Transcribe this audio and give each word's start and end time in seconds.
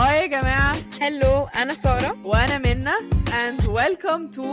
هاي 0.00 0.18
يا 0.20 0.26
جماعة 0.26 0.76
هلو 1.00 1.46
أنا 1.56 1.74
سارة 1.74 2.16
وأنا 2.26 2.58
منى 2.58 2.94
and 3.28 3.60
welcome 3.66 4.30
to 4.36 4.44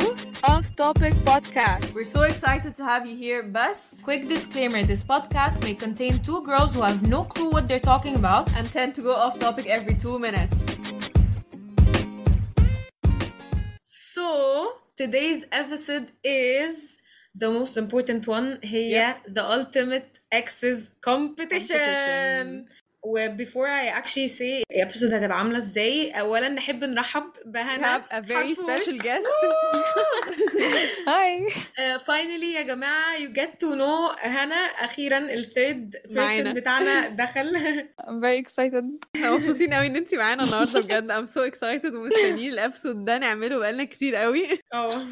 Off 0.52 0.66
Topic 0.76 1.14
Podcast. 1.26 1.94
We're 1.96 2.12
so 2.18 2.22
excited 2.24 2.76
to 2.76 2.84
have 2.84 3.06
you 3.06 3.16
here 3.16 3.44
بس 3.44 3.78
Quick 4.04 4.28
disclaimer 4.28 4.84
this 4.84 5.04
podcast 5.04 5.62
may 5.64 5.74
contain 5.76 6.20
two 6.28 6.42
girls 6.46 6.74
who 6.76 6.82
have 6.82 7.02
no 7.08 7.24
clue 7.24 7.50
what 7.50 7.68
they're 7.68 7.88
talking 7.94 8.16
about. 8.16 8.46
and 8.58 8.66
tend 8.72 8.96
to 8.96 9.02
go 9.02 9.14
off 9.16 9.40
topic 9.40 9.66
every 9.68 9.96
two 10.04 10.20
minutes 10.20 10.58
So 13.86 14.28
today's 14.98 15.46
episode 15.52 16.08
is 16.24 16.98
the 17.36 17.50
most 17.58 17.78
important 17.78 18.28
one 18.28 18.60
هي 18.64 19.16
the 19.28 19.44
ultimate 19.58 20.20
exes 20.32 20.80
competition. 21.02 21.78
Competition. 21.78 22.68
و 23.05 23.29
before 23.37 23.69
I 23.69 23.99
actually 24.01 24.29
say 24.29 24.63
ال 24.77 24.81
episode 24.81 25.13
هتبقى 25.15 25.39
عاملة 25.39 25.59
إزاي 25.59 26.11
أولا 26.11 26.49
نحب 26.49 26.85
نرحب 26.85 27.23
We 27.23 27.49
بهنا 27.49 27.99
have 27.99 28.13
a 28.13 28.21
very 28.29 28.55
special 28.55 28.99
guest. 29.03 29.29
هاي 31.09 31.47
Uh, 31.49 31.99
finally 32.01 32.57
يا 32.57 32.63
جماعة 32.63 33.17
you 33.19 33.29
get 33.35 33.59
to 33.61 33.67
know 33.67 34.27
هنا 34.27 34.55
أخيرا 34.55 35.19
ال 35.19 35.32
third 35.32 35.97
person 36.09 36.49
بتاعنا 36.49 37.09
دخل. 37.09 37.57
I'm 38.01 38.21
very 38.21 38.39
excited. 38.47 38.85
مبسوطين 39.17 39.75
قوي 39.75 39.87
إن 39.87 39.97
انت 39.97 40.15
معانا 40.15 40.43
النهارده 40.45 40.81
بجد. 40.81 41.13
I'm 41.13 41.31
so 41.31 41.53
excited 41.55 41.95
ومستنيين 41.95 42.53
ال 42.53 42.59
episode 42.59 43.05
ده. 43.05 43.19
نعمله 43.19 43.59
بقالنا 43.59 43.85
كتير 43.85 44.17
قوي 44.17 44.49
آه 44.75 45.03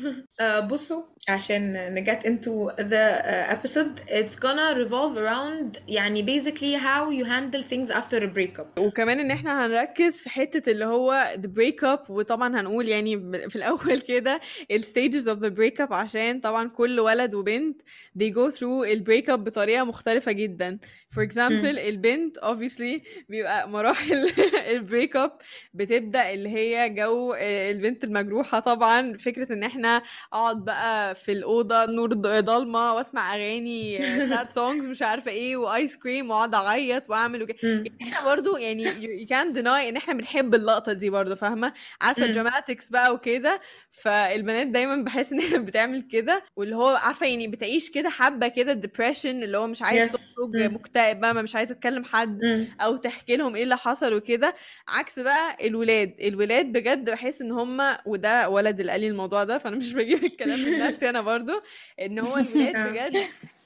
آه، 0.40 0.60
بصوا 0.60 1.02
عشان 1.28 1.94
ن 1.94 2.01
get 2.01 2.22
into 2.26 2.82
the 2.82 3.22
uh, 3.22 3.56
episode 3.56 4.10
it's 4.10 4.36
gonna 4.36 4.74
revolve 4.84 5.16
around 5.16 5.80
يعني 5.88 6.26
basically 6.26 6.74
how 6.76 7.10
you 7.10 7.24
handle 7.24 7.62
things 7.72 7.85
after 7.90 8.18
a 8.22 8.38
breakup. 8.38 8.78
وكمان 8.78 9.20
ان 9.20 9.30
إحنا 9.30 9.66
هنركز 9.66 10.22
في 10.22 10.30
حتة 10.30 10.70
اللي 10.70 10.84
هو 10.84 11.34
the 11.36 11.46
breakup 11.60 12.10
وطبعا 12.10 12.60
هنقول 12.60 12.88
يعني 12.88 13.16
في 13.50 13.56
الأول 13.56 14.00
كده 14.00 14.40
ال 14.70 14.84
stages 14.84 15.24
of 15.24 15.38
the 15.40 15.50
breakup 15.58 15.92
عشان 15.92 16.40
طبعا 16.40 16.68
كل 16.68 17.00
ولد 17.00 17.34
وبنت 17.34 17.82
they 18.18 18.30
go 18.32 18.50
through 18.56 18.62
ال 18.86 19.04
breakup 19.08 19.30
بطريقة 19.34 19.84
مختلفة 19.84 20.32
جدا. 20.32 20.78
For 21.14 21.22
example 21.22 21.78
البنت 21.78 22.38
obviously 22.38 23.02
بيبقى 23.28 23.68
مراحل 23.68 24.30
ال 24.70 24.88
breakup 24.88 25.30
بتبدأ 25.74 26.32
اللي 26.32 26.48
هي 26.48 26.88
جو 26.90 27.32
آه، 27.32 27.70
البنت 27.70 28.04
المجروحة 28.04 28.58
طبعا 28.60 29.16
فكرة 29.16 29.52
إن 29.52 29.62
إحنا 29.62 30.02
أقعد 30.32 30.64
بقى 30.64 31.14
في 31.14 31.32
الأوضة 31.32 31.84
نور 31.86 32.12
ض- 32.12 32.26
ضلمة 32.44 32.94
وأسمع 32.94 33.34
أغاني 33.34 33.98
آه، 34.04 34.26
sad 34.44 34.48
songs 34.54 34.86
مش 34.88 35.02
عارفة 35.02 35.30
إيه 35.30 35.56
وايس 35.56 35.96
كريم 35.96 36.30
وأقعد 36.30 36.54
أعيط 36.54 37.10
وأعمل 37.10 37.42
وكده 37.42 37.56
مم. 37.62 37.84
إحنا 38.02 38.24
برضو 38.34 38.56
يعني 38.56 38.84
you 38.84 39.28
can't 39.28 39.54
deny 39.56 39.66
إن 39.88 39.96
إحنا 39.96 40.14
بنحب 40.14 40.54
اللقطة 40.54 40.92
دي 40.92 41.10
برضو 41.10 41.36
فاهمة 41.36 41.72
عارفة 42.00 42.22
مم. 42.22 42.28
ال 42.28 42.34
dramatics 42.34 42.88
بقى 42.90 43.14
وكده 43.14 43.60
فالبنات 43.90 44.66
دايما 44.66 44.96
بحس 45.04 45.32
إن 45.32 45.40
هي 45.40 45.58
بتعمل 45.66 46.02
كده 46.02 46.42
واللي 46.56 46.76
هو 46.76 46.86
عارفة 46.88 47.26
يعني 47.26 47.46
بتعيش 47.48 47.90
كده 47.90 48.08
حبة 48.10 48.48
كده 48.48 48.80
depression 48.86 49.24
اللي 49.26 49.58
هو 49.58 49.66
مش 49.66 49.82
عايز 49.82 50.06
Yes. 50.06 50.12
تخرج 50.34 50.56
مم. 50.56 50.62
مكتئب 51.06 51.20
بقى 51.20 51.34
ما 51.34 51.42
مش 51.42 51.56
عايزة 51.56 51.74
تكلم 51.74 52.04
حد. 52.04 52.40
أو 52.80 52.96
تحكي 52.96 53.36
لهم 53.36 53.56
إيه 53.56 53.62
اللي 53.62 53.76
حصل 53.76 54.14
وكده 54.14 54.54
عكس 54.88 55.18
بقى 55.18 55.66
الولاد 55.66 56.14
الولاد 56.20 56.66
بجد 56.72 57.10
بحس 57.10 57.42
إن 57.42 57.52
هم 57.52 57.96
وده 58.06 58.48
ولد 58.48 58.80
اللي 58.80 58.92
قال 58.92 59.00
لي 59.00 59.08
الموضوع 59.08 59.44
ده 59.44 59.58
فأنا 59.58 59.76
مش 59.76 59.92
بجيب 59.92 60.24
الكلام 60.24 60.58
من 60.60 60.78
نفسي 60.88 61.08
أنا 61.08 61.20
برضو 61.20 61.52
إن 62.00 62.18
هو 62.18 62.36
الولاد 62.36 62.76
آه. 62.76 62.90
بجد 62.90 63.16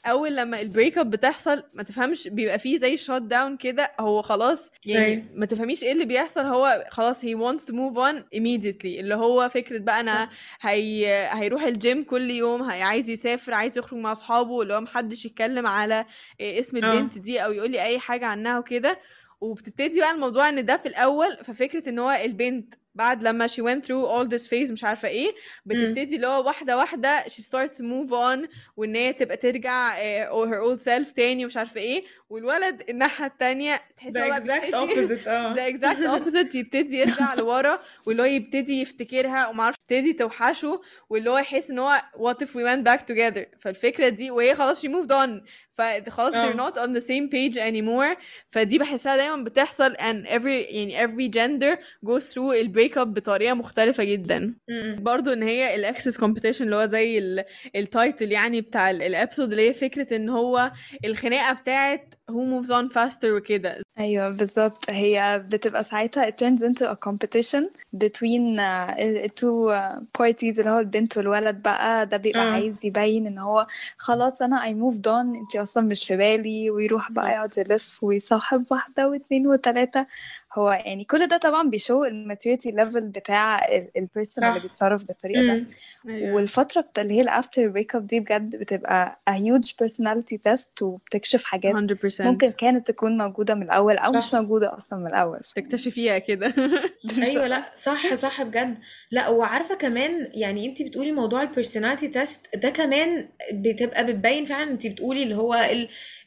أول 0.07 0.37
لما 0.37 0.61
ال 0.61 0.99
breakup 0.99 1.11
بتحصل 1.11 1.63
ما 1.75 1.83
تفهمش 1.83 2.29
بيبقى 2.29 2.59
فيه 2.59 2.79
زي 2.79 2.97
shutdown 2.97 3.57
كده 3.57 3.93
هو 4.01 4.23
خلاص 4.23 4.73
يعني 4.85 5.07
أيوة. 5.07 5.23
ما 5.35 5.47
تفهميش 5.47 5.85
إيه 5.85 5.93
اللي 5.93 6.05
بيحصل 6.05 6.41
هو 6.41 6.85
خلاص 6.91 7.25
he 7.25 7.29
wants 7.29 7.63
to 7.65 7.73
move 7.73 7.97
on 7.97 8.17
immediately 8.37 8.85
اللي 8.85 9.15
هو 9.15 9.49
فكرة 9.49 9.79
بقى 9.79 10.01
أنا 10.01 10.31
هي 10.61 11.07
هيروح 11.33 11.63
الجيم 11.63 12.05
كل 12.05 12.31
يوم 12.31 12.63
هي 12.63 12.83
عايز 12.83 13.11
يسافر 13.11 13.55
عايز 13.55 13.79
يخرج 13.79 13.99
مع 13.99 14.13
أصحابه 14.13 14.63
اللي 14.63 14.75
هو 14.75 14.81
محدش 14.81 15.25
يتكلم 15.25 15.67
على 15.67 16.07
إيه 16.41 16.61
اسم 16.61 16.77
آه. 16.85 16.93
البنت 16.93 17.19
دي 17.19 17.45
أو 17.45 17.53
يقول 17.53 17.71
لي 17.71 17.83
أي 17.83 17.99
حاجة 17.99 18.27
عنها 18.27 18.59
وكده 18.59 18.99
وبتبتدي 19.41 20.01
بقى 20.01 20.11
الموضوع 20.11 20.49
إن 20.49 20.65
ده 20.65 20.77
في 20.77 20.89
الأول 20.89 21.37
ففكرة 21.45 21.89
إن 21.89 21.99
هو 21.99 22.11
البنت 22.11 22.75
بعد 23.01 23.23
لما 23.23 23.47
she 23.47 23.63
went 23.63 23.85
through 23.87 24.07
all 24.07 24.29
this 24.35 24.47
phase 24.47 24.73
مش 24.73 24.85
عارفة 24.85 25.09
إيه 25.09 25.35
بتبتدي 25.67 26.17
اللي 26.17 26.27
هو 26.27 26.47
واحدة 26.47 26.77
واحدة 26.77 27.23
she 27.23 27.43
starts 27.43 27.77
to 27.77 27.83
move 27.83 28.11
on 28.11 28.49
وإن 28.77 28.97
هي 28.97 29.13
تبقى 29.13 29.37
ترجع 29.37 29.99
آه، 29.99 30.47
her 30.47 30.77
old 30.77 30.83
self 30.83 31.13
تاني 31.15 31.45
ومش 31.45 31.57
عارفة 31.57 31.81
إيه. 31.81 32.05
والولد 32.31 32.83
الناحية 32.91 33.27
التانية 33.27 33.81
تحس 33.97 34.17
هو 34.17 34.33
exact 34.33 34.75
opposite 34.75 35.29
آه. 35.29 35.53
ده 35.57 35.73
exact 35.73 36.21
opposite 36.21 36.55
يبتدي 36.55 36.99
يرجع 36.99 37.35
لورا 37.35 37.81
واللي 38.07 38.23
هو 38.23 38.27
يبتدي 38.27 38.81
يفتكرها 38.81 39.49
ومعرفش 39.49 39.79
تبتدي 39.89 40.13
توحشه 40.13 40.81
واللي 41.11 41.31
هو 41.31 41.39
يحس 41.39 41.71
إن 41.71 41.79
هو 41.79 42.03
what 42.17 42.47
if 42.47 42.49
we 42.49 42.63
went 42.63 42.85
back 42.91 43.01
together. 43.01 43.59
فالفكرة 43.61 44.09
دي 44.09 44.31
وهي 44.31 44.55
خلاص 44.55 44.87
she 44.87 44.89
moved 44.89 45.11
on. 45.11 45.31
فخلاص 45.81 46.33
they're 46.35 46.57
not 46.57 46.77
on 46.79 46.91
the 47.01 47.05
same 47.07 47.29
page 47.31 47.57
anymore. 47.59 48.17
فدي 48.49 48.79
بحسها 48.79 49.17
دايما 49.17 49.45
بتحصل 49.45 49.95
and 49.97 50.27
every 50.27 50.47
يعني 50.47 51.07
every 51.07 51.31
gender 51.33 51.79
goes 52.07 52.25
through 52.33 52.39
ال 52.61 52.99
breakup 52.99 53.15
بطريقة 53.15 53.55
مختلفة 53.55 54.05
جدا. 54.05 54.55
برضو 54.99 55.33
إن 55.33 55.43
هي 55.43 55.75
ال 55.75 55.83
exes 55.83 56.17
competition 56.19 56.65
اللي 56.65 56.77
هو 56.77 56.87
زي 56.87 57.19
ال- 57.19 57.45
ال 57.77 57.86
title 57.86 58.33
يعني 58.33 58.61
بتاع 58.61 58.91
ال- 58.91 59.03
ال 59.03 59.09
episode 59.09 59.51
اللي 59.51 59.69
هي 59.69 59.75
فكرة 59.75 60.17
إن 60.17 60.29
هو 60.29 60.73
الخناقة 61.05 61.53
بتاعت 61.53 62.15
who 62.31 62.43
moves 62.53 62.71
on 62.71 62.95
faster 62.95 63.25
وكده. 63.25 63.83
أيوه 63.99 64.29
بالظبط. 64.29 64.91
هي 64.91 65.45
بتبقى 65.49 65.85
ساعتها 65.85 66.31
it 66.31 66.35
turns 66.35 66.61
into 66.63 66.87
a 66.87 66.97
competition 67.09 67.63
between 67.97 68.59
uh, 68.59 69.29
two 69.41 69.69
uh, 69.71 70.01
parties 70.19 70.59
اللي 70.59 70.71
هو 70.71 70.79
البنت 70.79 71.17
والولد 71.17 71.63
بقى. 71.63 72.07
ده 72.07 72.17
بيبقى 72.17 72.49
آه. 72.49 72.53
عايز 72.53 72.87
يبين 72.87 73.27
إن 73.27 73.39
هو 73.39 73.67
خلاص 73.97 74.43
أنا 74.43 74.61
I 74.63 74.75
moved 74.75 75.07
on 75.07 75.37
انتي 75.41 75.63
أصلا 75.63 75.85
مش 75.87 76.05
في 76.05 76.17
بالي. 76.17 76.71
ويروح 76.71 77.13
بقى 77.13 77.31
يقعد 77.31 77.59
يلف 77.59 77.99
ويصاحب 78.05 78.65
واحدة 78.71 79.09
واتنين 79.09 79.47
وتلاتة. 79.47 80.07
هو 80.55 80.71
يعني 80.71 81.05
كل 81.05 81.27
ده 81.27 81.37
طبعا 81.37 81.69
بي 81.71 81.82
show 81.82 82.05
ال 82.05 82.12
maturity 82.12 82.71
level 82.71 83.01
بتاع 83.01 83.67
ال 83.97 84.04
person 84.04 84.43
صح. 84.45 84.49
اللي 84.49 84.61
بيتصرف 84.61 85.09
بالطريقة 85.09 85.43
ده. 85.43 85.67
أيوة. 86.09 86.35
والفترة 86.35 86.81
بتاع 86.81 87.03
اللي 87.03 87.15
هي 87.15 87.21
ال 87.21 87.69
after 87.69 87.95
breakup 87.95 88.07
دي 88.07 88.21
بجد 88.21 88.57
بتبقى 88.57 89.21
a 89.31 89.33
huge 89.33 89.69
personality 89.85 90.37
test 90.49 90.83
وبتكشف 90.83 91.45
حاجات 91.45 91.75
100% 91.75 92.21
ممكن 92.21 92.51
كانت 92.51 92.87
تكون 92.87 93.19
موجودة 93.19 93.55
من 93.55 93.63
الأول 93.63 93.97
أو 93.99 94.13
صح. 94.13 94.19
مش 94.19 94.35
موجودة 94.35 94.77
أصلا 94.79 94.99
من 94.99 95.07
الأول 95.07 95.41
تكتشفيها 95.57 96.19
كده 96.19 96.55
أيوه 97.23 97.47
لا 97.47 97.63
صح 97.75 98.15
صح 98.15 98.43
بجد 98.43 98.79
لا 99.11 99.29
وعارفة 99.29 99.75
كمان 99.75 100.29
يعني 100.35 100.67
انت 100.67 100.83
بتقولي 100.83 101.13
موضوع 101.13 101.43
ال 101.43 101.48
personality 101.48 102.09
test 102.09 102.47
ده 102.57 102.71
كمان 102.71 103.29
بتبقى 103.53 104.07
بتبين 104.07 104.45
فعلا 104.45 104.71
انت 104.71 104.87
بتقولي 104.87 105.23
اللي 105.23 105.35
هو. 105.37 105.67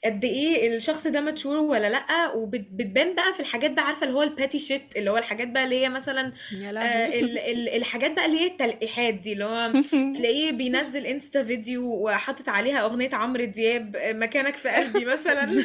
قد 0.06 0.26
إيه 0.26 0.76
الشخص 0.76 1.08
ده 1.08 1.22
mature 1.22 1.58
ولا 1.58 1.90
لأ 1.90 2.32
وبتبان 2.36 3.16
بقى 3.16 3.34
في 3.34 3.40
الحاجات 3.40 3.72
بقى 3.72 3.86
عارفة 3.86 4.06
اللي 4.14 4.26
هو 4.26 4.32
ال 4.32 4.37
petty 4.37 4.60
shit 4.60 4.84
اللي 4.96 5.12
هو 5.12 5.18
الحاجات 5.18 5.48
بقى 5.48 5.64
اللي 5.64 5.82
هي 5.86 5.90
مثلا 5.90 6.32
آه 6.54 7.08
ال... 7.20 7.38
ال... 7.40 7.70
الحاجات 7.70 8.12
بقى 8.12 8.26
اللي 8.26 8.40
هي 8.40 8.48
التلقيحات 8.48 9.14
دي 9.14 9.34
اللي 9.34 9.46
هو 9.46 9.72
تلاقيه 10.18 10.52
بينزل 10.52 11.06
انستا 11.06 11.44
فيديو 11.44 11.84
وحاطط 11.86 12.50
عليها 12.50 12.84
أغنية 12.86 13.10
عمرو 13.14 13.44
دياب 13.46 13.96
آه، 13.96 14.14
مكانك 14.14 14.56
في 14.56 14.70
قلبي 14.70 15.06
مثلا 15.06 15.44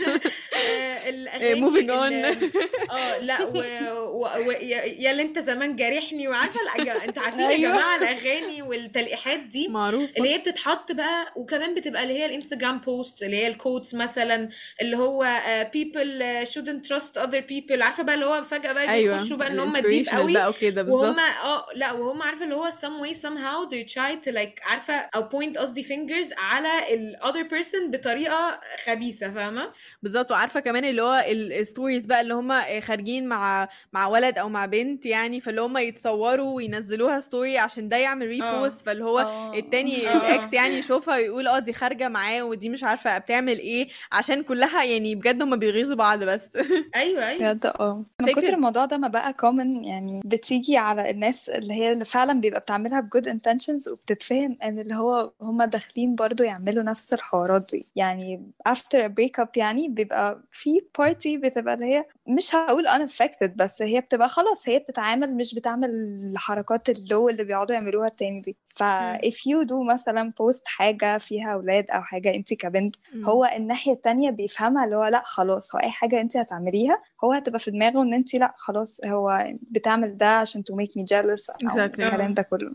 آه، 0.57 1.09
الأغاني 1.09 1.61
moving 1.71 1.89
on. 1.91 2.13
ال- 2.13 2.51
آه 2.91 3.19
لا 3.19 3.43
و... 3.45 3.59
و... 3.59 4.23
و... 4.23 4.51
يا 4.51 4.83
يا 4.85 5.11
اللي 5.11 5.23
أنت 5.23 5.39
زمان 5.39 5.77
جارحني 5.77 6.29
وعارفة 6.29 6.61
أنتوا 7.05 7.23
عارفين 7.23 7.41
يا 7.41 7.49
أيوة. 7.49 7.73
جماعة 7.73 7.97
الأغاني 7.97 8.63
والتلقيحات 8.63 9.41
دي 9.41 9.69
معروف 9.69 10.11
اللي 10.19 10.35
هي 10.35 10.39
بتتحط 10.39 10.93
بقى 10.93 11.33
وكمان 11.37 11.75
بتبقى 11.75 12.03
اللي 12.03 12.15
هي 12.15 12.27
الانستجرام 12.27 12.79
post 12.79 13.23
اللي 13.23 13.37
هي 13.37 13.47
ال 13.47 13.53
quotes 13.53 13.95
مثلا 13.95 14.49
اللي 14.83 14.97
هو 14.97 15.27
people 15.75 16.21
uh, 16.23 16.49
shouldn't 16.53 16.89
trust 16.89 17.23
other 17.23 17.43
people 17.53 17.83
عارفة 17.83 18.03
بقى 18.03 18.15
اللي 18.15 18.27
هو 18.27 18.38
فجأة 18.45 18.73
بقى 18.73 18.89
أيوه 18.89 19.17
بيخشوا 19.17 19.37
بقى 19.37 19.49
إن 19.49 19.61
هم 19.61 19.77
deep 19.77 20.09
قوي 20.09 20.33
بقى 20.33 20.51
وكده 20.51 20.83
بالظبط. 20.83 21.03
وهم 21.05 21.19
آه 21.19 21.67
لأ 21.75 21.93
وهم 21.93 22.23
عارفة 22.23 22.45
اللي 22.45 22.55
هو 22.55 22.71
some 22.71 23.05
way 23.07 23.15
somehow 23.17 23.71
they 23.71 23.93
try 23.95 24.27
to 24.29 24.33
like 24.35 24.67
عارفة 24.71 24.95
أو 24.95 25.29
point 25.29 25.59
قصدي 25.59 25.83
fingers 25.85 26.33
على 26.39 26.95
ال 26.95 27.17
other 27.23 27.51
person 27.51 27.91
بطريقة 27.91 28.61
خبيثة 28.87 29.31
فاهمة؟ 29.35 29.69
بالظبط. 30.03 30.31
وعارفة 30.33 30.61
كمان 30.61 30.85
اللي 30.85 31.03
هو 31.03 31.25
ال 31.29 31.38
stories 31.38 32.07
بقى 32.07 32.21
اللي 32.21 32.35
هم 32.35 32.81
خارجين 32.81 33.27
مع 33.29 33.69
مع 33.93 34.07
ولد 34.07 34.39
أو 34.39 34.49
مع 34.49 34.67
بنت 34.67 35.07
يعني 35.07 35.41
فاللي 35.41 35.61
هم 35.61 35.79
يتصوروا 35.79 36.55
وينزلوها 36.55 37.21
story 37.21 37.59
عشان 37.59 37.89
ده 37.89 37.97
يعمل 37.97 38.27
repost 38.27 38.89
فاللي 38.89 39.05
هو 39.05 39.19
آه. 39.19 39.55
التاني 39.55 40.09
آه. 40.09 40.17
ال 40.17 40.29
ex 40.29 40.53
يعني 40.53 40.75
يشوفها 40.75 41.17
ويقول 41.17 41.49
آه 41.49 41.59
دي 41.59 41.73
خارجة 41.73 42.09
معاه 42.09 42.43
ودي 42.43 42.69
مش 42.69 42.85
عارفة 42.85 43.19
بتعمل 43.19 43.59
إيه 43.59 43.89
عشان 44.13 44.43
كلها 44.43 44.85
يعني 44.85 45.15
بجد 45.15 45.43
هم 45.43 45.57
بيغيظوا 45.57 45.97
بعض 45.97 46.25
بس. 46.25 46.49
أيوه 46.97 47.29
أيوه. 47.29 47.53
بجد 47.53 47.67
آه. 47.67 48.05
من 48.37 48.43
كتر 48.43 48.53
الموضوع 48.55 48.85
ده 48.85 48.97
ما 48.99 49.09
بقى 49.09 49.35
common 49.43 49.87
يعني 49.87 50.21
بتيجي 50.25 50.77
على 50.77 51.11
الناس 51.11 51.51
اللي 51.51 51.75
هي 51.75 51.93
اللي 51.93 52.05
فعلا 52.05 52.41
بيبقى 52.41 52.61
بتعملها 52.61 53.01
ب 53.01 53.09
good 53.17 53.27
intentions 53.31 53.93
وبتتفهم 53.93 54.59
إن 54.63 54.79
اللي 54.79 54.95
هو 54.95 55.33
هما 55.41 55.67
داخلين 55.67 56.15
برضو 56.15 56.43
يعملوا 56.43 56.83
نفس 56.83 57.15
الحوارات 57.15 57.71
دي. 57.73 57.87
يعني 57.97 58.43
after 58.69 58.99
a 58.99 59.09
breakup 59.09 59.49
يعني 59.57 59.89
بيبقى 59.89 60.43
في 60.53 60.81
party 61.03 61.39
بتبقى 61.43 61.75
اللي 61.75 61.87
هي 61.87 62.05
مش 62.27 62.55
هقول 62.55 62.89
unaffected 62.89 63.51
بس 63.57 63.83
هي 63.83 64.01
بتبقى 64.01 64.29
خلاص 64.29 64.69
هي 64.69 64.79
بتتعامل 64.79 65.35
مش 65.35 65.55
بتعمل 65.55 65.91
الحركات 66.33 66.89
اللو 66.89 67.29
اللي 67.29 67.45
بيقعدوا 67.45 67.75
يعملوها 67.75 68.09
التاني 68.09 68.41
دي. 68.41 68.57
ف 68.69 68.83
if 69.17 69.35
you 69.35 69.67
do 69.71 69.75
مثلا 69.93 70.33
post 70.43 70.63
حاجة 70.67 71.19
فيها 71.19 71.53
أولاد 71.53 71.91
أو 71.91 72.03
حاجة 72.03 72.35
انت 72.35 72.55
كبنت. 72.55 72.97
هو 73.25 73.45
الناحية 73.45 73.93
التانية 73.93 74.31
بيفهمها 74.31 74.85
اللي 74.85 74.97
هو 74.97 75.05
لأ 75.05 75.23
خلاص 75.25 75.75
هو 75.75 75.81
أي 75.81 75.91
حاجة 75.91 76.21
انت 76.21 76.37
هتعمليها 76.37 77.03
هو 77.25 77.33
هتبقى 77.33 77.59
في 77.59 77.71
دماغه 77.71 78.03
إن 78.03 78.15
انت 78.15 78.35
لأ 78.35 78.55
خلاص 78.57 79.01
هو 79.07 79.47
بتعمل 79.71 80.17
ده 80.17 80.29
عشان 80.29 80.63
make 80.63 81.01
me 81.01 81.03
jealous 81.15 81.51
أو 81.51 81.71
exactly. 81.71 81.79
الكلام 82.01 82.35
ده 82.35 82.43
كله. 82.43 82.71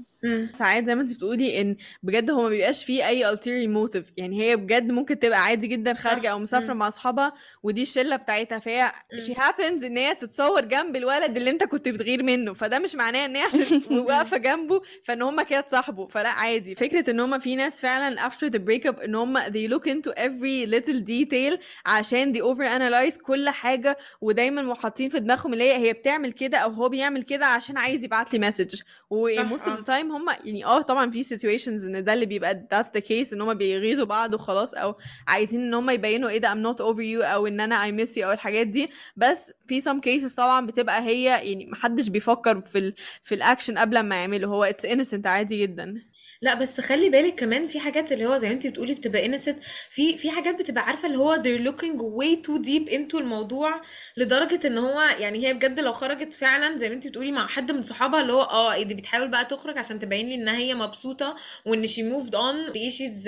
ساعات 0.54 0.86
زي 0.86 0.96
ما 0.96 1.02
انت 1.02 1.14
بتقولي 1.14 1.62
إن 1.62 1.76
بجد 2.04 2.32
هو 2.32 2.42
ما 2.42 2.50
بيبقاش 2.50 2.86
فيه 2.86 3.08
أي 3.08 3.36
ulterior 3.36 3.70
motive. 3.90 4.06
يعني 4.18 4.42
هي 4.42 4.56
بجد 4.56 4.92
ممكن 4.92 5.20
تبقى 5.20 5.44
عادي 5.44 5.68
جدا 5.68 5.94
خارجة 5.94 6.28
أو 6.32 6.40
مسافرة. 6.40 6.74
مع 6.74 6.88
أصحابها 6.88 7.34
ودي 7.64 7.82
الشلة 7.82 8.16
بتاعتها. 8.16 8.60
فهي 8.60 8.92
she 9.14 9.34
happens 9.34 9.84
إن 9.84 9.98
هي 9.98 10.16
تتصور 10.16 10.62
جنب 10.66 10.96
الولد 10.96 11.38
اللي 11.38 11.50
أنت 11.50 11.64
كنت 11.64 11.90
بتغير 11.90 12.24
منه. 12.24 12.54
فده 12.54 12.80
مش 12.80 12.96
معناه 12.96 13.26
إن 13.26 13.36
هي 13.36 13.42
عشان 13.44 13.98
واقفة 14.08 14.38
جنبه 14.38 14.82
فإن 15.06 15.22
هما 15.22 15.44
كده 15.44 15.60
اتصاحبوا. 15.60 16.08
فلأ 16.08 16.30
عادي. 16.30 16.76
فكرة 16.76 17.10
إن 17.10 17.20
هما 17.20 17.40
في 17.40 17.56
ناس 17.56 17.82
فعلا 17.82 18.30
after 18.30 18.50
the 18.50 18.60
breakup 18.60 19.04
إن 19.04 19.16
هما 19.16 19.46
they 19.50 19.70
look 19.74 19.84
into 19.92 20.12
every 20.12 20.72
little 20.74 21.00
detail 21.08 21.60
عشان 21.86 22.34
they 22.34 22.40
over 22.42 22.64
analyze 22.80 23.22
كل 23.22 23.50
حاجة 23.50 23.98
ودايما 24.34 24.76
حاطين 24.76 25.10
في 25.10 25.20
دماغهم 25.20 25.54
اللي 25.54 25.64
هي 25.64 25.88
هي 25.88 25.94
بتعمل 25.94 26.32
كده 26.32 26.58
أو 26.58 26.72
هو 26.72 26.90
بيعمل 26.90 27.24
كده 27.24 27.46
عشان 27.46 27.78
عايز 27.78 28.04
يبعت 28.04 28.34
لي 28.34 28.40
مسج 28.40 28.82
و 29.10 29.30
صح، 29.30 29.54
most 29.56 29.60
of 29.62 29.68
آه. 29.70 29.76
the 29.76 29.86
time 29.88 30.12
هم 30.12 30.30
يعني 30.30 30.66
آه 30.66 30.82
طبعا 30.82 31.12
في 31.12 31.24
situations 31.24 31.84
إن 31.84 32.04
ده 32.04 32.14
اللي 32.14 32.26
بيبقى 32.26 32.68
that's 32.74 33.00
the 33.00 33.02
case 33.04 33.34
إن 33.34 33.42
هم 33.42 33.54
بيغيظوا 33.54 34.06
بعض 34.06 34.34
وخلاص 34.34 34.74
أو 34.74 34.96
عايزين 35.28 35.62
إن 35.62 35.74
هم 35.74 35.90
يبينوا 35.90 36.30
إيه 36.30 36.38
ده 36.38 36.54
I'm 36.54 36.76
not 36.76 36.80
over 36.80 37.00
you 37.22 37.26
أو 37.26 37.48
إن 37.48 37.60
أنا 37.60 37.88
I 37.88 37.92
miss 38.06 38.14
you 38.16 38.24
أو 38.24 38.32
الحاجات 38.32 38.68
دي. 38.68 38.90
بس 39.16 39.52
في 39.68 39.82
some 39.82 40.00
cases 40.08 40.36
طبعا 40.36 40.66
بتبقى 40.66 41.02
هي 41.02 41.24
يعني 41.24 41.66
محدش 41.66 42.08
بيفكر 42.08 42.62
في 42.62 42.78
ال 42.78 42.94
في 43.24 43.36
الاكشن 43.36 43.78
قبل 43.78 44.00
ما 44.00 44.16
يعمله. 44.16 44.48
هو 44.48 44.74
it's 44.74 44.90
innocent 44.90 45.26
عادي 45.26 45.62
جدا. 45.62 46.02
لا 46.42 46.54
بس 46.54 46.82
خلي 46.82 47.10
بالك 47.10 47.36
كمان 47.36 47.68
في 47.68 47.80
حاجات 47.80 48.12
اللي 48.12 48.26
هو 48.26 48.38
زي 48.38 48.48
ما 48.48 48.54
انت 48.54 48.68
بتقولي 48.68 48.94
بتبقى 48.94 49.28
innocent. 49.38 49.56
في 49.90 50.18
في 50.18 50.32
حاجات 50.32 50.60
بتبقى 50.60 50.84
عارفة 50.84 51.06
اللي 51.08 51.18
هو 51.18 51.36
they're 51.36 51.72
looking 51.72 51.98
way 52.00 52.46
too 52.48 52.66
deep 52.66 52.94
into 52.94 53.16
الموضوع. 53.16 53.82
لدرجة 54.24 54.68
إن 54.68 54.78
هو 54.78 55.02
يعني 55.20 55.48
هي 55.48 55.54
بجد 55.54 55.80
لو 55.80 55.94
خرجت 55.94 56.34
فعلا 56.34 56.78
زي 56.78 56.90
ما 56.90 56.96
انت 56.96 57.08
بتقولي 57.08 57.32
مع 57.32 57.48
حد 57.48 57.72
من 57.72 57.82
صحابها 57.84 58.22
اللي 58.22 58.34
هو 58.34 58.42
آه 58.42 58.84
دي 58.84 58.94
بتحاول 58.94 59.28
بقى 59.28 59.46
تخرج 59.46 59.78
عشان 59.78 60.00
تبين 60.00 60.28
لي 60.30 60.36
ان 60.36 60.48
هي 60.48 60.76
مبسوطة 60.76 61.36
وإن 61.66 61.88
she 61.88 61.92
moved 62.02 62.32
on 62.34 62.74
she's 62.74 63.28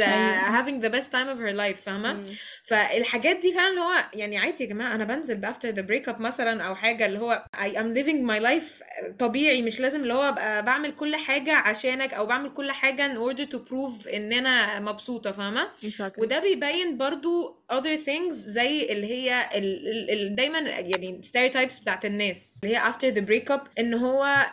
having 0.55 0.81
the 0.85 0.89
best 0.95 1.11
time 1.11 1.27
of 1.35 1.39
her 1.47 1.53
life 1.57 1.83
فاهمة. 1.85 2.23
فالحاجات 2.63 3.37
دي 3.39 3.51
فعلا 3.51 3.69
اللي 3.69 3.81
هو 3.81 3.93
يعني 4.13 4.37
عادي 4.37 4.63
يا 4.63 4.69
جماعة 4.69 4.95
أنا 4.95 5.03
بنزل 5.03 5.35
ب 5.35 5.69
after 5.69 5.81
the 5.81 6.09
breakup 6.09 6.21
مثلا 6.21 6.63
أو 6.63 6.75
حاجة 6.75 7.05
اللي 7.05 7.19
هو 7.19 7.45
I 7.55 7.69
am 7.75 7.97
living 7.97 8.29
my 8.31 8.45
life 8.45 8.83
طبيعي 9.19 9.61
مش 9.61 9.79
لازم 9.79 10.01
اللي 10.01 10.13
هو 10.13 10.21
أبقى 10.29 10.63
بعمل 10.65 10.91
كل 10.91 11.15
حاجة 11.15 11.55
عشانك 11.55 12.13
أو 12.13 12.25
بعمل 12.25 12.49
كل 12.49 12.71
حاجة 12.71 13.13
in 13.13 13.17
order 13.17 13.45
to 13.51 13.57
prove 13.57 14.13
إن 14.13 14.33
أنا 14.33 14.79
مبسوطة 14.79 15.31
فاهمة؟ 15.31 15.67
Exactly. 15.85 16.19
وده 16.19 16.39
بيبين 16.39 16.97
برضو 16.97 17.55
other 17.73 17.97
things 18.07 18.31
زي 18.31 18.85
اللي 18.91 19.07
هي 19.07 19.49
ال 19.55 19.87
ال 19.87 20.11
ال 20.11 20.35
دايما 20.35 20.79
يعني 20.85 21.21
stereotypes 21.25 21.81
بتاعت 21.81 22.05
الناس 22.05 22.59
اللي 22.63 22.77
هي 22.77 22.81
after 22.83 23.15
the 23.15 23.21
breakup 23.29 23.59
إن 23.79 23.93
هو 23.93 24.45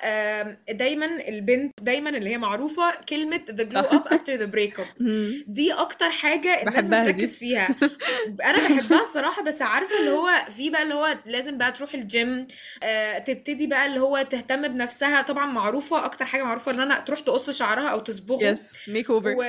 دايما 0.71 1.07
البنت 1.29 1.73
دايما 1.81 2.11
اللي 2.11 2.31
هي 2.31 2.39
معروفة 2.39 2.95
كلمة 3.09 3.41
the 3.51 3.63
glow 3.73 3.87
up 3.93 4.09
after 4.17 4.39
the 4.41 4.55
breakup. 4.55 4.87
مم. 5.01 5.45
دي 5.47 5.73
أكتر 5.73 6.11
حاجة 6.11 6.63
الناس. 6.63 6.87
بتركز 6.87 7.39
فيها. 7.39 7.77
أنا 8.45 8.59
بحبها 8.79 9.03
الصراحة 9.03 9.43
بس 9.43 9.63
عارفة 9.63 9.99
اللي 10.01 10.11
هو 10.11 10.31
في 10.57 10.71
بقى 10.71 10.83
اللي 10.83 10.95
هو 10.95 11.17
لازم 11.27 11.59
بقى 11.59 11.73
تروح 11.73 11.95
الجيم 11.95 12.47
آه 12.83 13.19
تبتدي 13.19 13.67
بقى 13.67 13.87
اللي 13.87 14.01
هو 14.01 14.23
تهتم 14.31 14.69
بنفسها. 14.69 15.23
طبعا 15.23 15.47
معروفة 15.47 16.05
أكتر 16.05 16.25
حاجة 16.25 16.43
معروفة 16.43 16.73
إن 16.73 16.81
أنا 16.81 17.01
تروح 17.01 17.21
تقص 17.21 17.51
شعرها 17.51 17.89
أو 17.89 18.01
تصبغه 18.01 18.55
make 18.89 19.07
over. 19.07 19.37
و 19.39 19.43